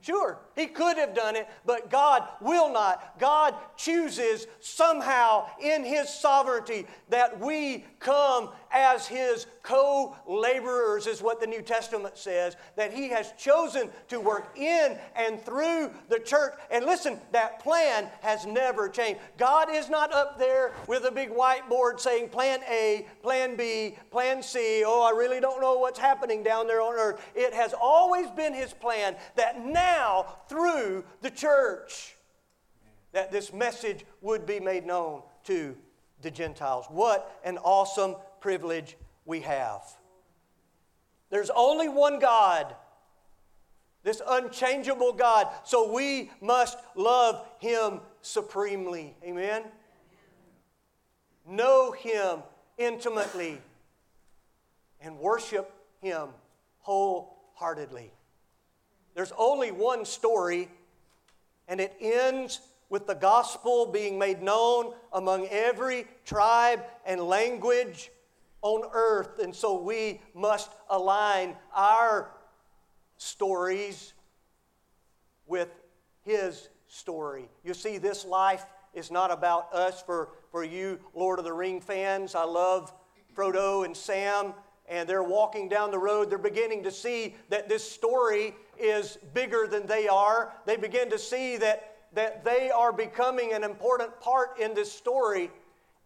Sure, 0.00 0.38
he 0.60 0.66
could 0.66 0.98
have 0.98 1.14
done 1.14 1.36
it, 1.36 1.48
but 1.64 1.90
God 1.90 2.28
will 2.40 2.70
not. 2.70 3.18
God 3.18 3.54
chooses 3.76 4.46
somehow 4.60 5.46
in 5.60 5.84
his 5.84 6.08
sovereignty 6.10 6.86
that 7.08 7.40
we 7.40 7.84
come 7.98 8.50
as 8.72 9.06
his 9.06 9.46
co 9.62 10.16
laborers, 10.26 11.06
is 11.06 11.22
what 11.22 11.40
the 11.40 11.46
New 11.46 11.62
Testament 11.62 12.16
says, 12.16 12.56
that 12.76 12.92
he 12.92 13.08
has 13.08 13.32
chosen 13.38 13.88
to 14.08 14.20
work 14.20 14.56
in 14.56 14.98
and 15.16 15.40
through 15.40 15.90
the 16.08 16.18
church. 16.18 16.54
And 16.70 16.84
listen, 16.84 17.20
that 17.32 17.60
plan 17.60 18.08
has 18.20 18.46
never 18.46 18.88
changed. 18.88 19.20
God 19.38 19.68
is 19.70 19.88
not 19.88 20.12
up 20.12 20.38
there 20.38 20.72
with 20.86 21.04
a 21.04 21.10
big 21.10 21.30
whiteboard 21.30 22.00
saying 22.00 22.28
plan 22.28 22.60
A, 22.68 23.06
plan 23.22 23.56
B, 23.56 23.96
plan 24.10 24.42
C. 24.42 24.82
Oh, 24.86 25.02
I 25.02 25.16
really 25.16 25.40
don't 25.40 25.60
know 25.60 25.78
what's 25.78 25.98
happening 25.98 26.42
down 26.42 26.66
there 26.66 26.80
on 26.80 26.94
earth. 26.94 27.24
It 27.34 27.52
has 27.54 27.74
always 27.80 28.30
been 28.30 28.54
his 28.54 28.72
plan 28.72 29.16
that 29.36 29.64
now, 29.64 30.36
through 30.50 31.04
the 31.22 31.30
church, 31.30 32.16
that 33.12 33.30
this 33.30 33.52
message 33.52 34.04
would 34.20 34.44
be 34.44 34.60
made 34.60 34.84
known 34.84 35.22
to 35.44 35.76
the 36.22 36.30
Gentiles. 36.30 36.86
What 36.88 37.40
an 37.44 37.56
awesome 37.58 38.16
privilege 38.40 38.96
we 39.24 39.40
have. 39.40 39.82
There's 41.30 41.50
only 41.54 41.88
one 41.88 42.18
God, 42.18 42.74
this 44.02 44.20
unchangeable 44.26 45.12
God, 45.12 45.48
so 45.62 45.92
we 45.92 46.30
must 46.40 46.76
love 46.96 47.46
Him 47.60 48.00
supremely. 48.20 49.14
Amen? 49.24 49.62
Know 51.46 51.92
Him 51.92 52.40
intimately 52.76 53.58
and 55.00 55.18
worship 55.18 55.72
Him 56.00 56.30
wholeheartedly. 56.80 58.12
There's 59.14 59.32
only 59.36 59.70
one 59.70 60.04
story, 60.04 60.68
and 61.68 61.80
it 61.80 61.94
ends 62.00 62.60
with 62.88 63.06
the 63.06 63.14
gospel 63.14 63.86
being 63.86 64.18
made 64.18 64.42
known 64.42 64.92
among 65.12 65.46
every 65.48 66.06
tribe 66.24 66.82
and 67.06 67.20
language 67.20 68.10
on 68.62 68.82
earth. 68.92 69.38
And 69.38 69.54
so 69.54 69.80
we 69.80 70.20
must 70.34 70.70
align 70.88 71.56
our 71.74 72.30
stories 73.16 74.12
with 75.46 75.68
his 76.22 76.68
story. 76.88 77.48
You 77.64 77.74
see, 77.74 77.98
this 77.98 78.24
life 78.24 78.64
is 78.92 79.10
not 79.10 79.30
about 79.30 79.72
us. 79.72 80.02
For, 80.02 80.30
for 80.50 80.64
you, 80.64 80.98
Lord 81.14 81.38
of 81.38 81.44
the 81.44 81.52
Ring 81.52 81.80
fans, 81.80 82.34
I 82.34 82.44
love 82.44 82.92
Frodo 83.36 83.84
and 83.84 83.96
Sam, 83.96 84.52
and 84.88 85.08
they're 85.08 85.22
walking 85.22 85.68
down 85.68 85.92
the 85.92 85.98
road. 85.98 86.30
They're 86.30 86.38
beginning 86.38 86.82
to 86.82 86.90
see 86.90 87.36
that 87.48 87.68
this 87.68 87.88
story 87.88 88.54
is 88.80 89.18
bigger 89.34 89.66
than 89.66 89.86
they 89.86 90.08
are. 90.08 90.52
They 90.66 90.76
begin 90.76 91.10
to 91.10 91.18
see 91.18 91.56
that, 91.58 91.96
that 92.14 92.44
they 92.44 92.70
are 92.70 92.92
becoming 92.92 93.52
an 93.52 93.64
important 93.64 94.20
part 94.20 94.58
in 94.58 94.74
this 94.74 94.90
story. 94.90 95.50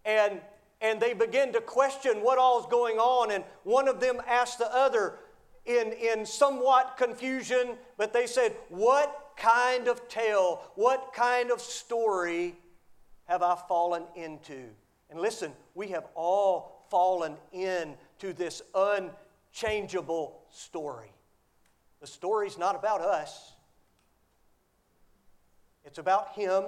And 0.05 0.41
and 0.85 1.01
they 1.01 1.15
begin 1.15 1.51
to 1.55 1.63
question 1.63 2.19
what 2.19 2.37
all 2.37 2.61
is 2.61 2.67
going 2.67 2.99
on. 2.99 3.31
And 3.31 3.43
one 3.63 3.89
of 3.89 4.01
them 4.01 4.21
asked 4.29 4.59
the 4.59 4.71
other 4.71 5.15
in, 5.65 5.93
in 5.93 6.27
somewhat 6.27 6.97
confusion, 6.99 7.79
but 7.97 8.13
they 8.13 8.27
said, 8.27 8.55
What 8.69 9.33
kind 9.37 9.89
of 9.89 10.07
tale, 10.09 10.61
what 10.75 11.13
kind 11.15 11.51
of 11.51 11.61
story 11.63 12.55
have 13.25 13.43
I 13.43 13.57
fallen 13.67 14.03
into? 14.15 14.69
And 15.09 15.19
listen, 15.19 15.53
we 15.75 15.89
have 15.89 16.05
all 16.15 16.85
fallen 16.91 17.37
into 17.51 18.35
this 18.35 18.61
unchangeable 18.75 20.43
story. 20.51 21.14
The 22.05 22.11
story's 22.11 22.59
not 22.59 22.77
about 22.77 23.01
us, 23.01 23.55
it's 25.87 25.97
about 25.97 26.35
Him 26.35 26.65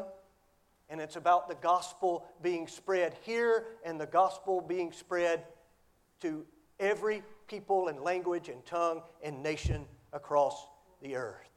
and 0.88 0.99
it's 0.99 1.16
about 1.16 1.46
the 1.46 1.57
gospel 1.57 2.25
being 2.40 2.66
spread 2.66 3.14
here 3.20 3.66
and 3.85 4.01
the 4.01 4.07
gospel 4.07 4.62
being 4.62 4.92
spread 4.92 5.44
to 6.22 6.46
every 6.81 7.22
people 7.49 7.88
and 7.88 8.01
language 8.01 8.49
and 8.49 8.64
tongue 8.64 9.03
and 9.22 9.42
nation 9.42 9.85
across 10.14 10.68
the 11.03 11.16
earth. 11.16 11.51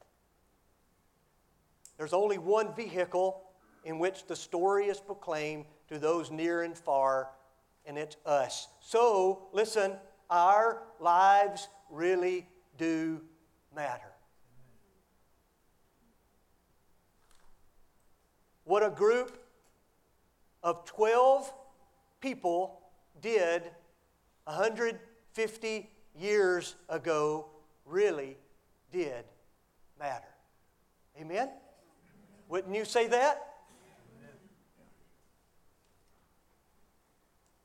There's 1.96 2.12
only 2.12 2.36
one 2.36 2.74
vehicle 2.74 3.40
in 3.86 3.98
which 3.98 4.26
the 4.26 4.36
story 4.36 4.88
is 4.88 5.00
proclaimed 5.00 5.64
to 5.88 5.98
those 5.98 6.30
near 6.30 6.64
and 6.64 6.76
far, 6.76 7.30
and 7.86 7.96
it's 7.96 8.18
us. 8.26 8.68
So, 8.82 9.48
listen, 9.54 9.94
our 10.28 10.82
lives 11.00 11.66
really 11.88 12.46
do 12.76 13.22
matter. 13.74 14.12
What 18.64 18.84
a 18.84 18.90
group 18.90 19.36
of 20.62 20.84
12 20.84 21.52
people 22.20 22.80
did 23.20 23.62
150 24.44 25.90
years 26.18 26.76
ago 26.88 27.46
really 27.84 28.36
did 28.92 29.24
matter. 29.98 30.28
Amen? 31.20 31.50
Wouldn't 32.48 32.74
you 32.74 32.84
say 32.84 33.06
that? 33.08 33.46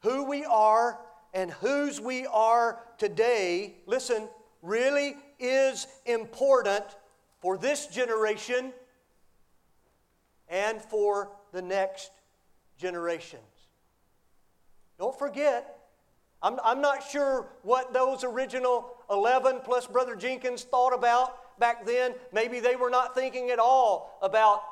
Who 0.02 0.26
we 0.26 0.46
are 0.46 1.00
and 1.34 1.52
whose 1.52 2.00
we 2.00 2.28
are 2.28 2.80
today, 2.98 3.76
listen, 3.88 4.28
really 4.66 5.16
is 5.40 5.88
important 6.06 6.84
for 7.40 7.58
this 7.58 7.88
generation 7.88 8.74
and 10.50 10.82
for 10.82 11.30
the 11.52 11.62
next 11.62 12.12
generations. 12.78 13.44
Don't 14.98 15.18
forget, 15.18 15.80
I'm, 16.42 16.60
I'm 16.64 16.82
not 16.82 17.04
sure 17.04 17.48
what 17.64 17.94
those 17.94 18.24
original 18.24 18.90
11 19.12 19.62
plus 19.64 19.88
Brother 19.88 20.16
Jenkins 20.16 20.64
thought 20.64 20.94
about 20.94 21.60
back 21.60 21.86
then. 21.86 22.14
Maybe 22.34 22.60
they 22.60 22.76
were 22.76 22.90
not 22.90 23.14
thinking 23.14 23.52
at 23.52 23.60
all 23.60 24.18
about 24.22 24.64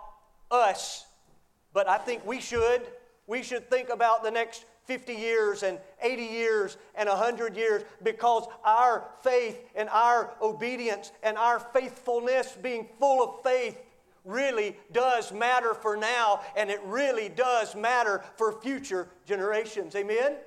us, 0.50 1.06
but 1.74 1.88
I 1.88 1.98
think 1.98 2.26
we 2.26 2.40
should. 2.40 2.82
We 3.28 3.44
should 3.44 3.70
think 3.70 3.90
about 3.90 4.24
the 4.24 4.32
next 4.32 4.66
50 4.86 5.14
years 5.14 5.64
and 5.64 5.80
80 6.02 6.24
years 6.24 6.78
and 6.96 7.08
100 7.08 7.56
years 7.56 7.84
because 8.04 8.46
our 8.64 9.06
faith 9.22 9.60
and 9.76 9.90
our 9.90 10.34
obedience 10.42 11.12
and 11.24 11.38
our 11.38 11.60
faithfulness, 11.60 12.58
being 12.62 12.88
full 13.00 13.24
of 13.24 13.44
faith, 13.44 13.80
really 14.26 14.78
does 14.92 15.32
matter 15.32 15.74
for 15.74 15.98
now 15.98 16.42
and 16.56 16.70
it 16.70 16.82
really 16.86 17.30
does 17.30 17.76
matter 17.76 18.24
for 18.38 18.54
future 18.62 19.08
generations. 19.26 19.96
Amen? 19.96 20.18
Amen? 20.18 20.38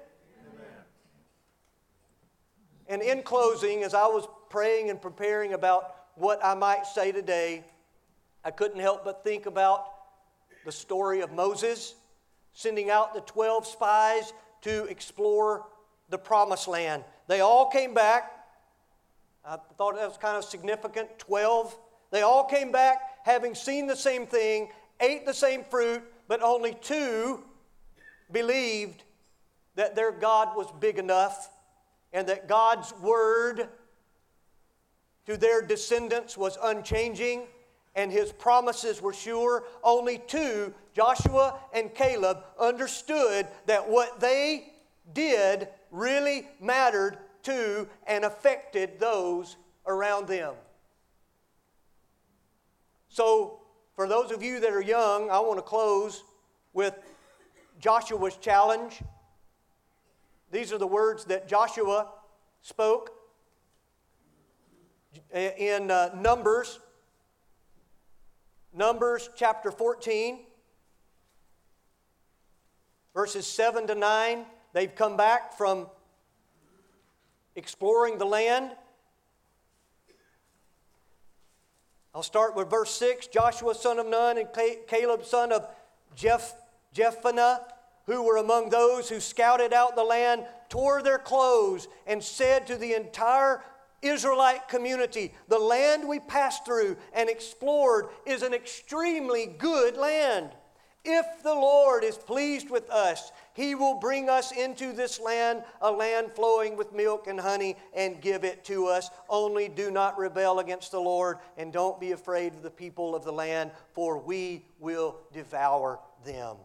And 2.88 3.02
in 3.02 3.22
closing, 3.22 3.82
as 3.82 3.94
I 3.94 4.06
was 4.06 4.26
praying 4.48 4.90
and 4.90 5.00
preparing 5.00 5.52
about 5.52 5.94
what 6.14 6.42
I 6.44 6.54
might 6.54 6.86
say 6.86 7.12
today, 7.12 7.64
I 8.44 8.50
couldn't 8.50 8.80
help 8.80 9.04
but 9.04 9.24
think 9.24 9.46
about 9.46 9.92
the 10.64 10.72
story 10.72 11.20
of 11.20 11.32
Moses 11.32 11.94
sending 12.56 12.88
out 12.88 13.12
the 13.12 13.20
12 13.20 13.66
spies 13.66 14.32
to 14.62 14.84
explore 14.86 15.66
the 16.08 16.16
promised 16.16 16.66
land. 16.66 17.04
They 17.28 17.40
all 17.40 17.68
came 17.68 17.92
back. 17.92 18.32
I 19.44 19.58
thought 19.76 19.94
that 19.96 20.08
was 20.08 20.16
kind 20.16 20.38
of 20.38 20.44
significant 20.44 21.18
12. 21.18 21.78
They 22.10 22.22
all 22.22 22.44
came 22.44 22.72
back 22.72 22.96
having 23.24 23.54
seen 23.54 23.86
the 23.86 23.94
same 23.94 24.26
thing, 24.26 24.70
ate 25.00 25.26
the 25.26 25.34
same 25.34 25.64
fruit, 25.64 26.02
but 26.28 26.42
only 26.42 26.72
two 26.80 27.44
believed 28.32 29.04
that 29.74 29.94
their 29.94 30.10
God 30.10 30.56
was 30.56 30.66
big 30.80 30.98
enough 30.98 31.50
and 32.14 32.26
that 32.26 32.48
God's 32.48 32.94
word 33.02 33.68
to 35.26 35.36
their 35.36 35.60
descendants 35.60 36.38
was 36.38 36.56
unchanging 36.62 37.42
and 37.96 38.12
his 38.12 38.30
promises 38.30 39.00
were 39.00 39.14
sure. 39.14 39.64
Only 39.82 40.18
two, 40.18 40.72
Joshua 40.94 41.58
and 41.72 41.92
Caleb, 41.94 42.44
understood 42.60 43.48
that 43.64 43.88
what 43.88 44.20
they 44.20 44.72
did 45.12 45.68
really 45.90 46.46
mattered 46.60 47.18
to 47.44 47.88
and 48.06 48.24
affected 48.24 49.00
those 49.00 49.56
around 49.86 50.28
them. 50.28 50.54
So, 53.08 53.60
for 53.94 54.06
those 54.06 54.30
of 54.30 54.42
you 54.42 54.60
that 54.60 54.72
are 54.72 54.82
young, 54.82 55.30
I 55.30 55.40
want 55.40 55.56
to 55.56 55.62
close 55.62 56.22
with 56.74 56.94
Joshua's 57.80 58.36
challenge. 58.36 59.00
These 60.50 60.70
are 60.70 60.78
the 60.78 60.86
words 60.86 61.24
that 61.26 61.48
Joshua 61.48 62.08
spoke 62.60 63.10
in 65.32 65.90
uh, 65.90 66.10
Numbers 66.14 66.78
Numbers 68.76 69.30
chapter 69.34 69.70
14, 69.70 70.38
verses 73.14 73.46
7 73.46 73.86
to 73.86 73.94
9. 73.94 74.44
They've 74.74 74.94
come 74.94 75.16
back 75.16 75.56
from 75.56 75.86
exploring 77.54 78.18
the 78.18 78.26
land. 78.26 78.72
I'll 82.14 82.22
start 82.22 82.54
with 82.54 82.68
verse 82.68 82.90
6 82.90 83.28
Joshua, 83.28 83.74
son 83.74 83.98
of 83.98 84.08
Nun, 84.08 84.36
and 84.36 84.48
Caleb, 84.86 85.24
son 85.24 85.52
of 85.52 85.66
Jeph, 86.14 86.54
Jephunneh, 86.94 87.60
who 88.04 88.24
were 88.24 88.36
among 88.36 88.68
those 88.68 89.08
who 89.08 89.20
scouted 89.20 89.72
out 89.72 89.96
the 89.96 90.04
land, 90.04 90.44
tore 90.68 91.02
their 91.02 91.18
clothes 91.18 91.88
and 92.06 92.22
said 92.22 92.66
to 92.66 92.76
the 92.76 92.92
entire 92.92 93.62
Israelite 94.02 94.68
community, 94.68 95.34
the 95.48 95.58
land 95.58 96.06
we 96.06 96.20
passed 96.20 96.64
through 96.64 96.96
and 97.12 97.28
explored 97.28 98.08
is 98.24 98.42
an 98.42 98.54
extremely 98.54 99.46
good 99.46 99.96
land. 99.96 100.50
If 101.08 101.44
the 101.44 101.54
Lord 101.54 102.02
is 102.02 102.18
pleased 102.18 102.68
with 102.68 102.90
us, 102.90 103.30
He 103.52 103.76
will 103.76 103.94
bring 103.94 104.28
us 104.28 104.50
into 104.50 104.92
this 104.92 105.20
land, 105.20 105.62
a 105.80 105.90
land 105.90 106.32
flowing 106.32 106.76
with 106.76 106.92
milk 106.92 107.28
and 107.28 107.38
honey, 107.38 107.76
and 107.94 108.20
give 108.20 108.42
it 108.42 108.64
to 108.64 108.86
us. 108.86 109.08
Only 109.28 109.68
do 109.68 109.92
not 109.92 110.18
rebel 110.18 110.58
against 110.58 110.90
the 110.90 111.00
Lord, 111.00 111.38
and 111.56 111.72
don't 111.72 112.00
be 112.00 112.10
afraid 112.10 112.54
of 112.54 112.64
the 112.64 112.70
people 112.70 113.14
of 113.14 113.24
the 113.24 113.32
land, 113.32 113.70
for 113.92 114.18
we 114.18 114.64
will 114.80 115.18
devour 115.32 116.00
them. 116.24 116.56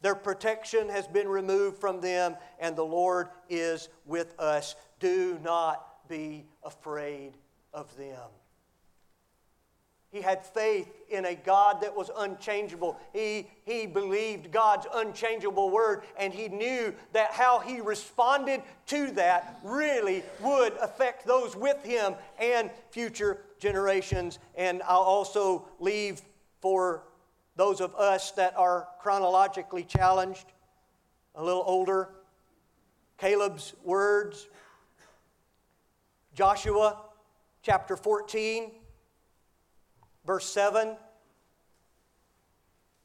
Their 0.00 0.16
protection 0.16 0.88
has 0.88 1.06
been 1.06 1.28
removed 1.28 1.78
from 1.78 2.00
them, 2.00 2.36
and 2.58 2.74
the 2.74 2.84
Lord 2.84 3.28
is 3.48 3.88
with 4.04 4.38
us. 4.40 4.74
Do 4.98 5.38
not 5.44 6.08
be 6.08 6.46
afraid 6.68 7.32
of 7.72 7.96
them. 7.96 8.28
He 10.10 10.22
had 10.22 10.44
faith 10.44 10.88
in 11.10 11.26
a 11.26 11.34
God 11.34 11.82
that 11.82 11.94
was 11.94 12.10
unchangeable. 12.16 12.98
He, 13.12 13.46
he 13.64 13.86
believed 13.86 14.50
God's 14.50 14.86
unchangeable 14.94 15.70
word, 15.70 16.02
and 16.18 16.32
he 16.32 16.48
knew 16.48 16.94
that 17.12 17.32
how 17.32 17.58
he 17.58 17.80
responded 17.80 18.62
to 18.86 19.10
that 19.12 19.58
really 19.62 20.22
would 20.40 20.72
affect 20.80 21.26
those 21.26 21.54
with 21.54 21.82
him 21.84 22.14
and 22.38 22.70
future 22.90 23.38
generations. 23.58 24.38
And 24.54 24.82
I'll 24.82 24.98
also 24.98 25.68
leave 25.78 26.22
for 26.60 27.02
those 27.56 27.82
of 27.82 27.94
us 27.94 28.30
that 28.32 28.56
are 28.56 28.88
chronologically 29.00 29.84
challenged, 29.84 30.46
a 31.34 31.44
little 31.44 31.64
older, 31.66 32.08
Caleb's 33.18 33.74
words 33.84 34.48
Joshua 36.38 36.96
chapter 37.62 37.96
14, 37.96 38.70
verse 40.24 40.48
7. 40.48 40.94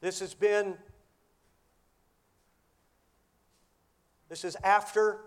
This 0.00 0.20
has 0.20 0.34
been, 0.34 0.76
this 4.28 4.44
is 4.44 4.56
after 4.62 5.18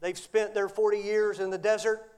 they've 0.00 0.16
spent 0.16 0.54
their 0.54 0.66
40 0.66 0.96
years 0.96 1.40
in 1.40 1.50
the 1.50 1.58
desert. 1.58 2.10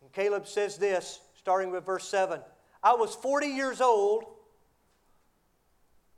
And 0.00 0.10
Caleb 0.10 0.46
says 0.46 0.78
this, 0.78 1.20
starting 1.36 1.70
with 1.70 1.84
verse 1.84 2.08
7 2.08 2.40
I 2.82 2.94
was 2.94 3.14
40 3.14 3.48
years 3.48 3.82
old 3.82 4.24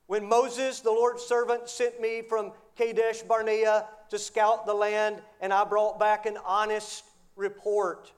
when 0.07 0.29
Moses, 0.29 0.79
the 0.79 0.93
Lord's 0.93 1.25
servant, 1.25 1.69
sent 1.69 2.01
me 2.01 2.23
from 2.23 2.53
Kadesh 2.77 3.23
Barnea 3.23 3.87
to 4.11 4.19
scout 4.19 4.67
the 4.67 4.75
land, 4.75 5.23
and 5.41 5.53
I 5.53 5.65
brought 5.65 5.99
back 5.99 6.27
an 6.27 6.39
honest 6.45 7.05
report. 7.37 8.13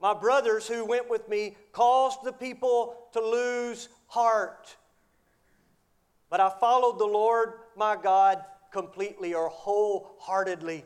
My 0.00 0.14
brothers 0.14 0.66
who 0.66 0.84
went 0.84 1.08
with 1.08 1.28
me 1.28 1.56
caused 1.72 2.24
the 2.24 2.32
people 2.32 2.96
to 3.12 3.20
lose 3.20 3.88
heart. 4.08 4.76
But 6.28 6.40
I 6.40 6.50
followed 6.60 6.98
the 6.98 7.06
Lord 7.06 7.54
my 7.76 7.96
God 7.96 8.44
completely 8.72 9.32
or 9.32 9.48
wholeheartedly. 9.48 10.84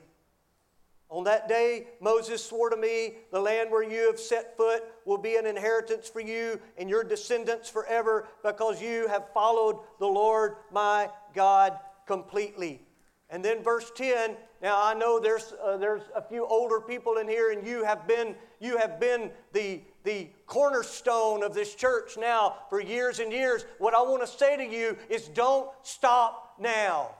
On 1.08 1.24
that 1.24 1.48
day, 1.48 1.88
Moses 2.00 2.44
swore 2.44 2.70
to 2.70 2.76
me, 2.76 3.14
The 3.32 3.40
land 3.40 3.70
where 3.70 3.82
you 3.82 4.06
have 4.06 4.20
set 4.20 4.56
foot 4.56 4.84
will 5.04 5.18
be 5.18 5.34
an 5.34 5.44
inheritance 5.44 6.08
for 6.08 6.20
you 6.20 6.60
and 6.78 6.88
your 6.88 7.02
descendants 7.02 7.68
forever, 7.68 8.28
because 8.44 8.80
you 8.80 9.08
have 9.08 9.32
followed 9.34 9.80
the 9.98 10.06
Lord 10.06 10.54
my 10.70 11.10
God 11.34 11.76
completely. 12.06 12.86
And 13.30 13.44
then 13.44 13.62
verse 13.62 13.92
10, 13.94 14.36
now 14.60 14.82
I 14.82 14.92
know 14.92 15.20
there's, 15.20 15.54
uh, 15.62 15.76
there's 15.76 16.02
a 16.16 16.22
few 16.22 16.44
older 16.46 16.80
people 16.80 17.18
in 17.18 17.28
here 17.28 17.52
and 17.52 17.64
you 17.64 17.84
have 17.84 18.08
been, 18.08 18.34
you 18.58 18.76
have 18.76 18.98
been 18.98 19.30
the, 19.52 19.82
the 20.02 20.28
cornerstone 20.46 21.44
of 21.44 21.54
this 21.54 21.76
church 21.76 22.16
now 22.18 22.56
for 22.68 22.80
years 22.80 23.20
and 23.20 23.32
years. 23.32 23.64
What 23.78 23.94
I 23.94 24.02
want 24.02 24.22
to 24.22 24.26
say 24.26 24.56
to 24.56 24.64
you 24.64 24.98
is 25.08 25.28
don't 25.28 25.70
stop 25.82 26.56
now. 26.58 27.14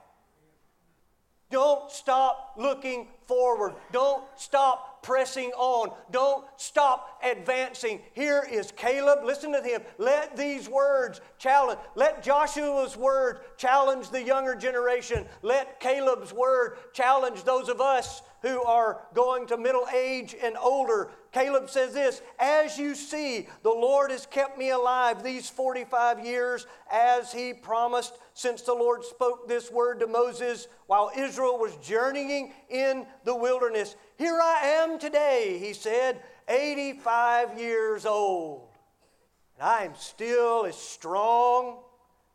Don't 1.49 1.89
stop 1.89 2.55
looking 2.57 3.07
forward. 3.25 3.75
Don't 3.93 4.23
stop 4.35 4.90
pressing 5.01 5.51
on. 5.51 5.91
Don't 6.11 6.45
stop 6.57 7.19
advancing. 7.23 8.01
Here 8.13 8.45
is 8.49 8.71
Caleb. 8.71 9.23
Listen 9.23 9.51
to 9.51 9.61
him. 9.61 9.81
Let 9.97 10.35
these 10.35 10.69
words 10.69 11.21
challenge. 11.37 11.79
Let 11.95 12.23
Joshua's 12.23 12.97
word 12.97 13.39
challenge 13.57 14.09
the 14.09 14.23
younger 14.23 14.55
generation. 14.55 15.25
Let 15.41 15.79
Caleb's 15.79 16.33
word 16.33 16.77
challenge 16.93 17.43
those 17.43 17.69
of 17.69 17.81
us 17.81 18.21
who 18.41 18.63
are 18.63 19.01
going 19.13 19.47
to 19.47 19.57
middle 19.57 19.85
age 19.93 20.35
and 20.41 20.57
older. 20.57 21.11
Caleb 21.31 21.69
says 21.69 21.93
this 21.93 22.21
As 22.39 22.77
you 22.77 22.93
see, 22.93 23.47
the 23.63 23.69
Lord 23.69 24.11
has 24.11 24.25
kept 24.25 24.57
me 24.57 24.71
alive 24.71 25.23
these 25.23 25.49
45 25.49 26.25
years 26.25 26.67
as 26.91 27.31
he 27.31 27.53
promised 27.53 28.17
since 28.33 28.61
the 28.61 28.73
Lord 28.73 29.03
spoke 29.05 29.47
this 29.47 29.71
word 29.71 30.01
to 30.01 30.07
Moses 30.07 30.67
while 30.87 31.11
Israel 31.15 31.57
was 31.57 31.75
journeying 31.77 32.53
in 32.69 33.05
the 33.23 33.35
wilderness. 33.35 33.95
Here 34.17 34.39
I 34.41 34.61
am 34.81 34.99
today, 34.99 35.57
he 35.59 35.73
said, 35.73 36.21
85 36.49 37.57
years 37.57 38.05
old. 38.05 38.67
And 39.57 39.67
I 39.67 39.83
am 39.83 39.95
still 39.95 40.65
as 40.65 40.75
strong 40.75 41.77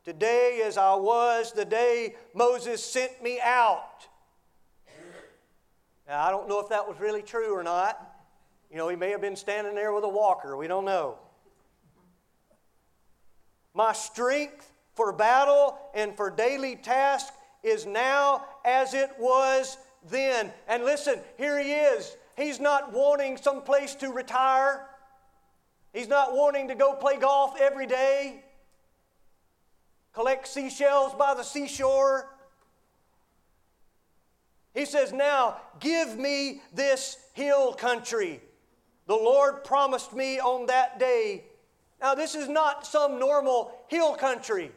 today 0.04 0.62
as 0.64 0.78
I 0.78 0.94
was 0.94 1.52
the 1.52 1.64
day 1.64 2.14
Moses 2.34 2.82
sent 2.82 3.22
me 3.22 3.40
out. 3.42 4.06
Now, 6.08 6.24
I 6.24 6.30
don't 6.30 6.48
know 6.48 6.60
if 6.60 6.68
that 6.68 6.88
was 6.88 6.98
really 7.00 7.22
true 7.22 7.52
or 7.52 7.64
not. 7.64 8.15
You 8.70 8.76
know, 8.76 8.88
he 8.88 8.96
may 8.96 9.10
have 9.10 9.20
been 9.20 9.36
standing 9.36 9.74
there 9.74 9.92
with 9.92 10.04
a 10.04 10.08
walker. 10.08 10.56
We 10.56 10.66
don't 10.66 10.84
know. 10.84 11.18
My 13.74 13.92
strength 13.92 14.72
for 14.94 15.12
battle 15.12 15.78
and 15.94 16.16
for 16.16 16.30
daily 16.30 16.76
task 16.76 17.32
is 17.62 17.86
now 17.86 18.44
as 18.64 18.94
it 18.94 19.10
was 19.18 19.76
then. 20.08 20.52
And 20.66 20.84
listen, 20.84 21.20
here 21.36 21.62
he 21.62 21.72
is. 21.72 22.16
He's 22.36 22.60
not 22.60 22.92
wanting 22.92 23.36
some 23.36 23.62
place 23.62 23.94
to 23.96 24.10
retire. 24.10 24.86
He's 25.92 26.08
not 26.08 26.34
wanting 26.34 26.68
to 26.68 26.74
go 26.74 26.94
play 26.94 27.16
golf 27.16 27.58
every 27.60 27.86
day, 27.86 28.44
collect 30.12 30.46
seashells 30.46 31.14
by 31.14 31.34
the 31.34 31.42
seashore. 31.42 32.28
He 34.74 34.84
says, 34.84 35.12
Now 35.12 35.56
give 35.80 36.18
me 36.18 36.60
this 36.74 37.16
hill 37.32 37.72
country. 37.72 38.42
The 39.06 39.14
Lord 39.14 39.64
promised 39.64 40.12
me 40.12 40.38
on 40.38 40.66
that 40.66 40.98
day. 40.98 41.44
Now, 42.00 42.14
this 42.14 42.34
is 42.34 42.48
not 42.48 42.86
some 42.86 43.18
normal 43.18 43.72
hill 43.88 44.14
country. 44.14 44.70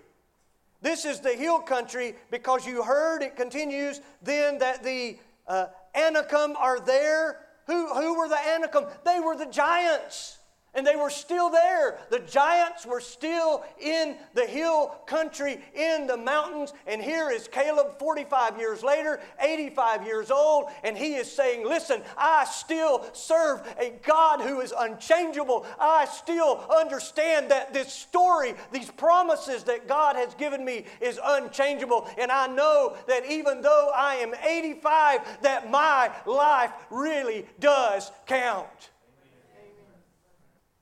This 0.82 1.06
is 1.06 1.20
the 1.20 1.34
hill 1.34 1.60
country 1.60 2.16
because 2.32 2.66
you 2.66 2.84
heard, 2.84 3.22
it 3.22 3.36
continues, 3.36 4.02
then 4.22 4.60
that 4.60 4.84
the 4.84 5.18
uh, 5.48 5.68
Anakim 5.96 6.56
are 6.56 6.80
there. 6.80 7.42
Who, 7.68 7.94
who 7.94 8.18
were 8.18 8.28
the 8.28 8.40
Anakim? 8.40 8.86
They 9.06 9.20
were 9.20 9.36
the 9.36 9.46
giants. 9.46 10.39
And 10.76 10.86
they 10.86 10.96
were 10.96 11.10
still 11.10 11.50
there. 11.50 11.98
The 12.10 12.20
giants 12.20 12.86
were 12.86 13.02
still 13.02 13.64
in 13.80 14.16
the 14.36 14.46
hill 14.46 15.00
country, 15.08 15.60
in 15.74 16.06
the 16.06 16.18
mountains. 16.18 16.74
And 16.86 17.02
here 17.02 17.32
is 17.32 17.48
Caleb, 17.48 17.98
45 17.98 18.58
years 18.60 18.84
later, 18.84 19.20
85 19.40 20.06
years 20.06 20.30
old, 20.30 20.70
and 20.84 20.96
he 20.96 21.16
is 21.16 21.32
saying, 21.32 21.66
Listen, 21.68 22.04
I 22.18 22.46
still 22.46 23.04
serve 23.14 23.62
a 23.80 23.94
God 24.04 24.42
who 24.42 24.62
is 24.62 24.74
unchangeable. 24.78 25.66
I 25.80 26.06
still 26.06 26.64
understand 26.70 27.50
that 27.50 27.74
this 27.74 27.92
story, 27.92 28.54
these 28.72 28.92
promises 28.92 29.64
that 29.64 29.88
God 29.88 30.16
has 30.16 30.36
given 30.36 30.64
me, 30.64 30.86
is 31.02 31.20
unchangeable. 31.24 32.08
And 32.18 32.32
I 32.32 32.48
know 32.48 32.96
that 33.08 33.26
even 33.26 33.62
though 33.62 33.92
I 33.96 34.16
am 34.16 34.34
85, 34.36 35.42
that 35.42 35.72
my 35.72 36.12
life 36.26 36.72
really 36.92 37.46
does 37.60 38.12
count. 38.28 38.90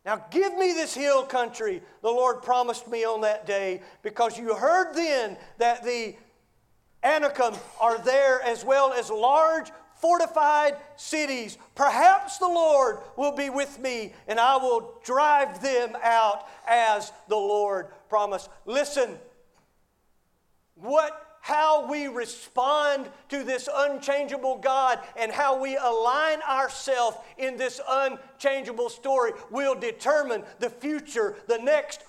Now 0.08 0.26
give 0.32 0.58
me 0.58 0.72
this 0.72 0.96
hill 0.96 1.24
country, 1.24 1.82
the 2.02 2.10
Lord 2.10 2.42
promised 2.42 2.88
me 2.88 3.04
on 3.04 3.20
that 3.22 3.46
day, 3.46 3.82
because 4.04 4.40
you 4.40 4.56
heard 4.56 4.96
then 4.96 5.36
that 5.58 5.84
the 5.84 6.16
Anakim 7.04 7.54
are 7.82 7.98
there 7.98 8.42
as 8.42 8.64
well 8.64 8.94
as 8.94 9.10
large 9.10 9.70
fortified 9.96 10.78
cities. 10.96 11.58
Perhaps 11.76 12.38
the 12.38 12.48
Lord 12.48 13.00
will 13.18 13.34
be 13.34 13.50
with 13.50 13.80
me 13.80 14.14
and 14.30 14.40
I 14.40 14.56
will 14.56 14.94
drive 15.04 15.62
them 15.62 15.98
out 16.02 16.48
as 16.66 17.12
the 17.28 17.36
Lord 17.36 17.88
promised. 18.08 18.50
Listen, 18.66 19.18
what 20.76 21.27
how 21.48 21.90
we 21.90 22.08
respond 22.08 23.10
to 23.30 23.42
this 23.42 23.70
unchangeable 23.74 24.58
God 24.58 25.00
and 25.16 25.32
how 25.32 25.58
we 25.58 25.78
align 25.78 26.42
ourselves 26.42 27.16
in 27.38 27.56
this 27.56 27.80
unchangeable 27.88 28.90
story 28.90 29.32
will 29.50 29.74
determine 29.74 30.44
the 30.60 30.70
future, 30.70 31.38
the 31.48 31.58
next 31.58 32.04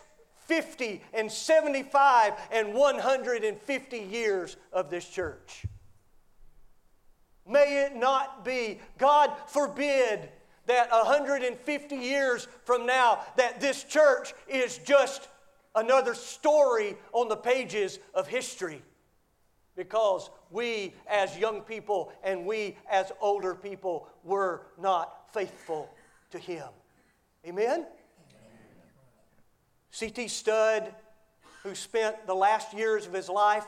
50 0.47 1.01
and 1.15 1.31
75 1.31 2.33
and 2.51 2.75
150 2.75 3.99
years 3.99 4.57
of 4.73 4.91
this 4.91 5.09
church. 5.09 5.65
May 7.47 7.85
it 7.85 7.95
not 7.95 8.45
be, 8.45 8.81
God 8.99 9.31
forbid, 9.47 10.31
that 10.67 10.91
150 10.91 11.95
years 11.95 12.49
from 12.65 12.87
now 12.87 13.21
that 13.37 13.61
this 13.61 13.85
church 13.85 14.35
is 14.49 14.79
just 14.79 15.29
another 15.77 16.15
story 16.15 16.97
on 17.13 17.29
the 17.29 17.37
pages 17.37 18.01
of 18.15 18.27
history 18.27 18.83
because 19.79 20.29
we 20.51 20.93
as 21.07 21.39
young 21.39 21.61
people 21.63 22.13
and 22.25 22.45
we 22.45 22.77
as 22.91 23.13
older 23.21 23.55
people 23.55 24.09
were 24.25 24.63
not 24.77 25.33
faithful 25.33 25.89
to 26.33 26.39
Him. 26.39 26.67
Amen? 27.47 27.87
C.T. 29.93 30.29
Studd, 30.29 30.93
who 31.63 31.75
spent 31.75 32.27
the 32.27 32.35
last 32.35 32.75
years 32.75 33.07
of 33.07 33.13
his 33.13 33.29
life 33.29 33.67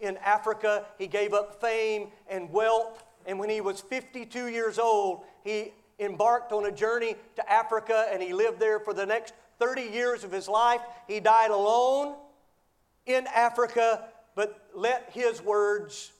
in 0.00 0.16
Africa, 0.18 0.84
he 0.98 1.06
gave 1.06 1.32
up 1.32 1.60
fame 1.60 2.08
and 2.28 2.50
wealth. 2.50 3.04
And 3.24 3.38
when 3.38 3.48
he 3.48 3.60
was 3.60 3.80
52 3.80 4.48
years 4.48 4.78
old, 4.78 5.22
he 5.44 5.72
embarked 5.98 6.52
on 6.52 6.66
a 6.66 6.72
journey 6.72 7.14
to 7.36 7.52
Africa 7.52 8.06
and 8.12 8.20
he 8.20 8.32
lived 8.32 8.60
there 8.60 8.80
for 8.80 8.92
the 8.92 9.06
next 9.06 9.32
30 9.58 9.82
years 9.82 10.24
of 10.24 10.32
his 10.32 10.48
life. 10.48 10.80
He 11.06 11.20
died 11.20 11.50
alone 11.50 12.16
in 13.06 13.26
Africa 13.28 14.08
but 14.36 14.68
let 14.74 15.10
his 15.12 15.42
words 15.42 16.12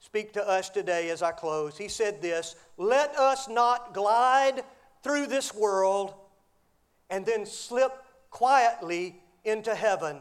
speak 0.00 0.34
to 0.34 0.46
us 0.46 0.68
today 0.68 1.08
as 1.08 1.22
I 1.22 1.32
close. 1.32 1.78
He 1.78 1.88
said 1.88 2.20
this 2.20 2.56
Let 2.76 3.16
us 3.16 3.48
not 3.48 3.94
glide 3.94 4.62
through 5.02 5.28
this 5.28 5.54
world 5.54 6.12
and 7.08 7.24
then 7.24 7.46
slip 7.46 7.92
quietly 8.28 9.16
into 9.44 9.74
heaven 9.74 10.18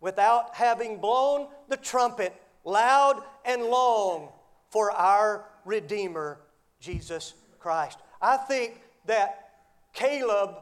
without 0.00 0.56
having 0.56 0.98
blown 0.98 1.46
the 1.68 1.76
trumpet 1.76 2.34
loud 2.64 3.22
and 3.44 3.62
long 3.62 4.30
for 4.70 4.90
our 4.90 5.44
Redeemer, 5.64 6.40
Jesus 6.80 7.34
Christ. 7.60 7.98
I 8.20 8.38
think 8.38 8.80
that 9.04 9.50
Caleb 9.92 10.56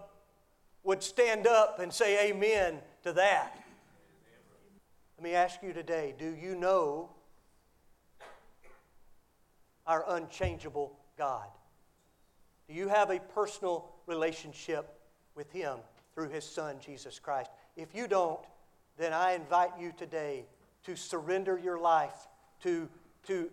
would 0.82 1.02
stand 1.02 1.46
up 1.46 1.78
and 1.78 1.92
say 1.92 2.30
amen 2.30 2.80
to 3.04 3.12
that. 3.12 3.59
Let 5.20 5.24
me 5.24 5.34
ask 5.34 5.62
you 5.62 5.74
today 5.74 6.14
do 6.18 6.34
you 6.34 6.54
know 6.54 7.10
our 9.86 10.02
unchangeable 10.08 10.98
God? 11.18 11.46
Do 12.66 12.72
you 12.72 12.88
have 12.88 13.10
a 13.10 13.18
personal 13.18 13.92
relationship 14.06 14.98
with 15.34 15.52
Him 15.52 15.76
through 16.14 16.30
His 16.30 16.46
Son, 16.46 16.76
Jesus 16.82 17.18
Christ? 17.18 17.50
If 17.76 17.94
you 17.94 18.08
don't, 18.08 18.40
then 18.96 19.12
I 19.12 19.34
invite 19.34 19.72
you 19.78 19.92
today 19.94 20.46
to 20.84 20.96
surrender 20.96 21.60
your 21.62 21.78
life, 21.78 22.16
to, 22.62 22.88
to, 23.26 23.50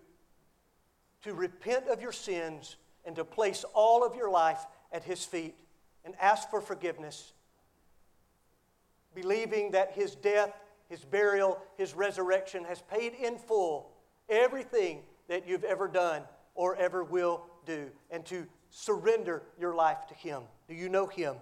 to 1.24 1.34
repent 1.34 1.89
of 1.89 2.01
your 2.01 2.13
sins, 2.13 2.78
and 3.03 3.13
to 3.18 3.26
place 3.26 3.65
all 3.74 4.05
of 4.05 4.15
your 4.15 4.32
life 4.32 4.65
at 4.93 5.03
His 5.03 5.26
feet 5.26 5.55
and 6.05 6.13
ask 6.22 6.49
for 6.49 6.61
forgiveness, 6.61 7.34
believing 9.13 9.72
that 9.72 9.91
His 9.91 10.15
death 10.15 10.53
his 10.90 11.04
burial, 11.04 11.60
his 11.78 11.94
resurrection 11.94 12.64
has 12.66 12.82
paid 12.82 13.14
in 13.14 13.38
full 13.38 13.92
everything 14.30 15.02
that 15.28 15.48
you've 15.48 15.64
ever 15.64 15.88
done 15.88 16.24
or 16.56 16.76
ever 16.76 17.04
will 17.04 17.44
do, 17.66 17.90
and 18.10 18.26
to 18.26 18.48
surrender 18.70 19.44
your 19.60 19.76
life 19.76 20.08
to 20.08 20.14
him. 20.14 20.42
Do 20.68 20.74
you 20.74 20.90
know 20.90 21.06
him? 21.06 21.36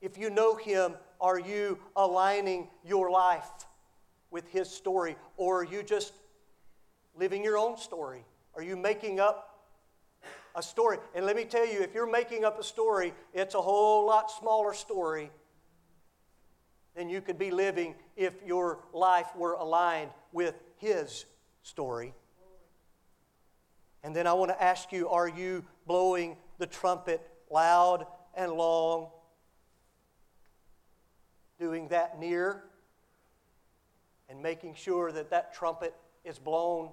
If 0.00 0.16
you 0.16 0.30
know 0.30 0.54
him, 0.56 0.94
are 1.20 1.38
you 1.38 1.78
aligning 1.96 2.68
your 2.84 3.10
life 3.10 3.50
with 4.30 4.48
his 4.48 4.70
story, 4.70 5.16
or 5.36 5.60
are 5.60 5.64
you 5.64 5.82
just 5.82 6.12
living 7.14 7.44
your 7.44 7.58
own 7.58 7.76
story? 7.76 8.24
Are 8.54 8.62
you 8.62 8.76
making 8.76 9.20
up 9.20 9.50
a 10.54 10.62
story. 10.62 10.98
And 11.14 11.26
let 11.26 11.36
me 11.36 11.44
tell 11.44 11.66
you, 11.66 11.80
if 11.80 11.94
you're 11.94 12.10
making 12.10 12.44
up 12.44 12.58
a 12.58 12.64
story, 12.64 13.14
it's 13.32 13.54
a 13.54 13.60
whole 13.60 14.06
lot 14.06 14.30
smaller 14.30 14.74
story 14.74 15.30
than 17.00 17.08
you 17.08 17.22
could 17.22 17.38
be 17.38 17.50
living 17.50 17.94
if 18.14 18.34
your 18.44 18.80
life 18.92 19.34
were 19.34 19.54
aligned 19.54 20.10
with 20.32 20.54
His 20.76 21.24
story. 21.62 22.12
And 24.02 24.14
then 24.14 24.26
I 24.26 24.34
want 24.34 24.50
to 24.50 24.62
ask 24.62 24.92
you 24.92 25.08
are 25.08 25.26
you 25.26 25.64
blowing 25.86 26.36
the 26.58 26.66
trumpet 26.66 27.26
loud 27.50 28.06
and 28.34 28.52
long? 28.52 29.08
Doing 31.58 31.88
that 31.88 32.20
near 32.20 32.64
and 34.28 34.42
making 34.42 34.74
sure 34.74 35.10
that 35.10 35.30
that 35.30 35.54
trumpet 35.54 35.94
is 36.22 36.38
blown 36.38 36.90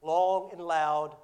long 0.00 0.48
and 0.52 0.62
loud 0.62 1.14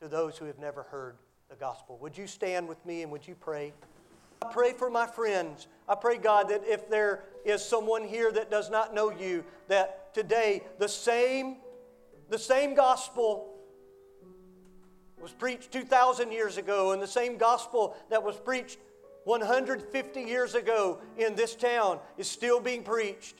to 0.00 0.08
those 0.08 0.36
who 0.36 0.46
have 0.46 0.58
never 0.58 0.82
heard 0.82 1.18
the 1.48 1.54
gospel. 1.54 1.98
Would 1.98 2.18
you 2.18 2.26
stand 2.26 2.66
with 2.66 2.84
me 2.84 3.02
and 3.02 3.12
would 3.12 3.28
you 3.28 3.36
pray? 3.36 3.72
I 4.42 4.52
pray 4.52 4.72
for 4.72 4.90
my 4.90 5.06
friends. 5.06 5.68
I 5.88 5.94
pray, 5.94 6.16
God, 6.18 6.48
that 6.48 6.62
if 6.66 6.90
there 6.90 7.22
is 7.44 7.64
someone 7.64 8.02
here 8.02 8.32
that 8.32 8.50
does 8.50 8.70
not 8.70 8.92
know 8.92 9.12
you, 9.12 9.44
that 9.68 10.12
today 10.14 10.62
the 10.80 10.88
same, 10.88 11.58
the 12.28 12.38
same 12.38 12.74
gospel 12.74 13.54
was 15.20 15.30
preached 15.30 15.70
2,000 15.70 16.32
years 16.32 16.56
ago, 16.56 16.90
and 16.90 17.00
the 17.00 17.06
same 17.06 17.36
gospel 17.36 17.96
that 18.10 18.24
was 18.24 18.36
preached 18.36 18.78
150 19.26 20.20
years 20.22 20.56
ago 20.56 20.98
in 21.16 21.36
this 21.36 21.54
town 21.54 22.00
is 22.18 22.28
still 22.28 22.58
being 22.58 22.82
preached. 22.82 23.36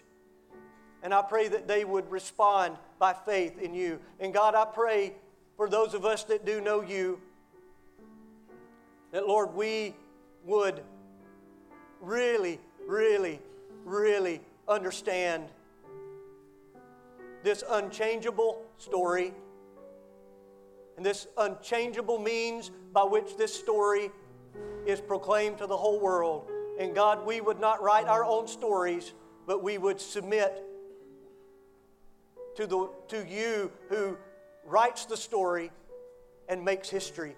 And 1.03 1.13
I 1.13 1.23
pray 1.23 1.49
that 1.49 1.67
they 1.67 1.85
would 1.85 2.09
respond 2.13 2.77
by 3.01 3.13
faith 3.13 3.59
in 3.59 3.75
you. 3.75 3.99
And 4.21 4.33
God, 4.33 4.55
I 4.55 4.67
pray 4.67 5.15
for 5.57 5.69
those 5.69 5.95
of 5.95 6.05
us 6.05 6.23
that 6.25 6.47
do 6.47 6.61
know 6.61 6.81
you, 6.81 7.21
that 9.11 9.27
Lord, 9.27 9.53
we 9.55 9.97
would 10.45 10.83
really, 12.03 12.61
really, 12.87 13.41
really 13.85 14.41
understand 14.69 15.45
this 17.43 17.65
unchangeable 17.71 18.63
story 18.77 19.33
and 20.97 21.07
this 21.07 21.27
unchangeable 21.39 22.19
means 22.19 22.71
by 22.93 23.03
which 23.03 23.37
this 23.37 23.55
story 23.55 24.11
is 24.85 25.01
proclaimed 25.01 25.59
to 25.59 25.67
the 25.67 25.77
whole 25.77 25.99
world. 25.99 26.51
And 26.79 26.95
God, 26.95 27.25
we 27.25 27.41
would 27.41 27.61
not 27.61 27.83
write 27.83 28.07
our 28.07 28.25
own 28.25 28.47
stories, 28.47 29.15
but 29.47 29.63
we 29.63 29.79
would 29.79 30.01
submit 30.01 30.63
to, 32.57 32.67
the, 32.67 32.91
to 33.09 33.27
you 33.27 33.73
who 33.89 34.17
writes 34.65 35.07
the 35.07 35.17
story 35.17 35.71
and 36.49 36.65
makes 36.65 36.91
history. 36.91 37.37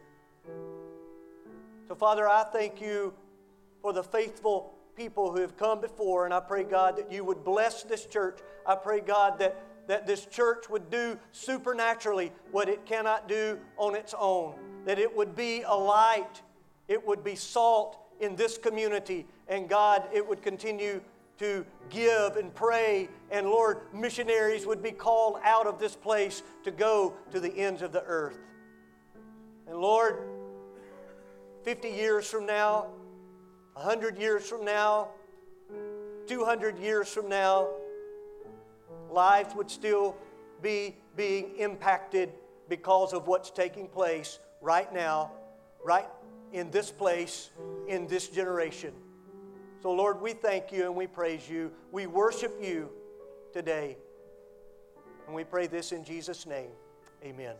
So, 1.87 1.95
Father, 1.95 2.29
I 2.29 2.45
thank 2.45 2.81
you 2.81 3.13
for 3.85 3.93
the 3.93 4.03
faithful 4.03 4.73
people 4.97 5.31
who 5.31 5.43
have 5.43 5.59
come 5.59 5.79
before, 5.79 6.25
and 6.25 6.33
I 6.33 6.41
pray, 6.41 6.65
God, 6.65 6.97
that 6.97 7.13
you 7.13 7.23
would 7.23 7.45
bless 7.45 7.83
this 7.83 8.07
church. 8.07 8.39
I 8.65 8.77
pray, 8.77 9.01
God, 9.01 9.39
that, 9.41 9.63
that 9.89 10.07
this 10.07 10.25
church 10.25 10.71
would 10.71 10.89
do 10.89 11.19
supernaturally 11.33 12.33
what 12.51 12.71
it 12.71 12.87
cannot 12.87 13.29
do 13.29 13.59
on 13.77 13.95
its 13.95 14.15
own, 14.19 14.55
that 14.87 14.99
it 14.99 15.15
would 15.15 15.37
be 15.37 15.65
a 15.67 15.75
light 15.75 16.41
it 16.89 17.07
would 17.07 17.23
be 17.23 17.35
salt 17.35 17.99
in 18.21 18.37
this 18.37 18.57
community, 18.57 19.27
and 19.49 19.69
God, 19.69 20.05
it 20.15 20.27
would 20.27 20.41
continue 20.41 21.03
to 21.39 21.67
give 21.91 22.37
and 22.37 22.55
pray, 22.55 23.11
and 23.31 23.47
Lord, 23.47 23.83
missionaries 23.93 24.65
would 24.65 24.83
be 24.83 24.93
called 24.93 25.41
out 25.45 25.67
of 25.67 25.79
this 25.79 25.95
place 25.95 26.43
to 26.63 26.71
go 26.71 27.13
to 27.33 27.39
the 27.39 27.55
ends 27.55 27.83
of 27.83 27.93
the 27.93 28.03
earth. 28.05 28.39
And 29.67 29.77
Lord, 29.77 30.23
50 31.65 31.91
years 31.91 32.27
from 32.27 32.47
now, 32.47 32.87
100 33.75 34.19
years 34.19 34.49
from 34.49 34.65
now, 34.65 35.09
200 36.27 36.79
years 36.79 37.09
from 37.09 37.29
now, 37.29 37.69
lives 39.11 39.55
would 39.55 39.71
still 39.71 40.17
be 40.63 40.97
being 41.17 41.57
impacted 41.59 42.33
because 42.69 43.13
of 43.13 43.27
what's 43.27 43.51
taking 43.51 43.89
place 43.89 44.39
right 44.61 44.93
now, 44.93 45.31
right 45.85 46.09
in 46.53 46.71
this 46.71 46.91
place, 46.91 47.51
in 47.89 48.07
this 48.07 48.29
generation. 48.29 48.93
So, 49.83 49.93
Lord, 49.93 50.21
we 50.21 50.33
thank 50.33 50.73
you 50.73 50.85
and 50.85 50.97
we 50.97 51.07
praise 51.07 51.49
you. 51.49 51.71
We 51.93 52.07
worship 52.07 52.57
you 52.63 52.89
today. 53.53 53.99
And 55.27 55.35
we 55.35 55.45
pray 55.45 55.67
this 55.67 55.93
in 55.93 56.05
Jesus' 56.05 56.47
name. 56.47 56.71
Amen. 57.23 57.55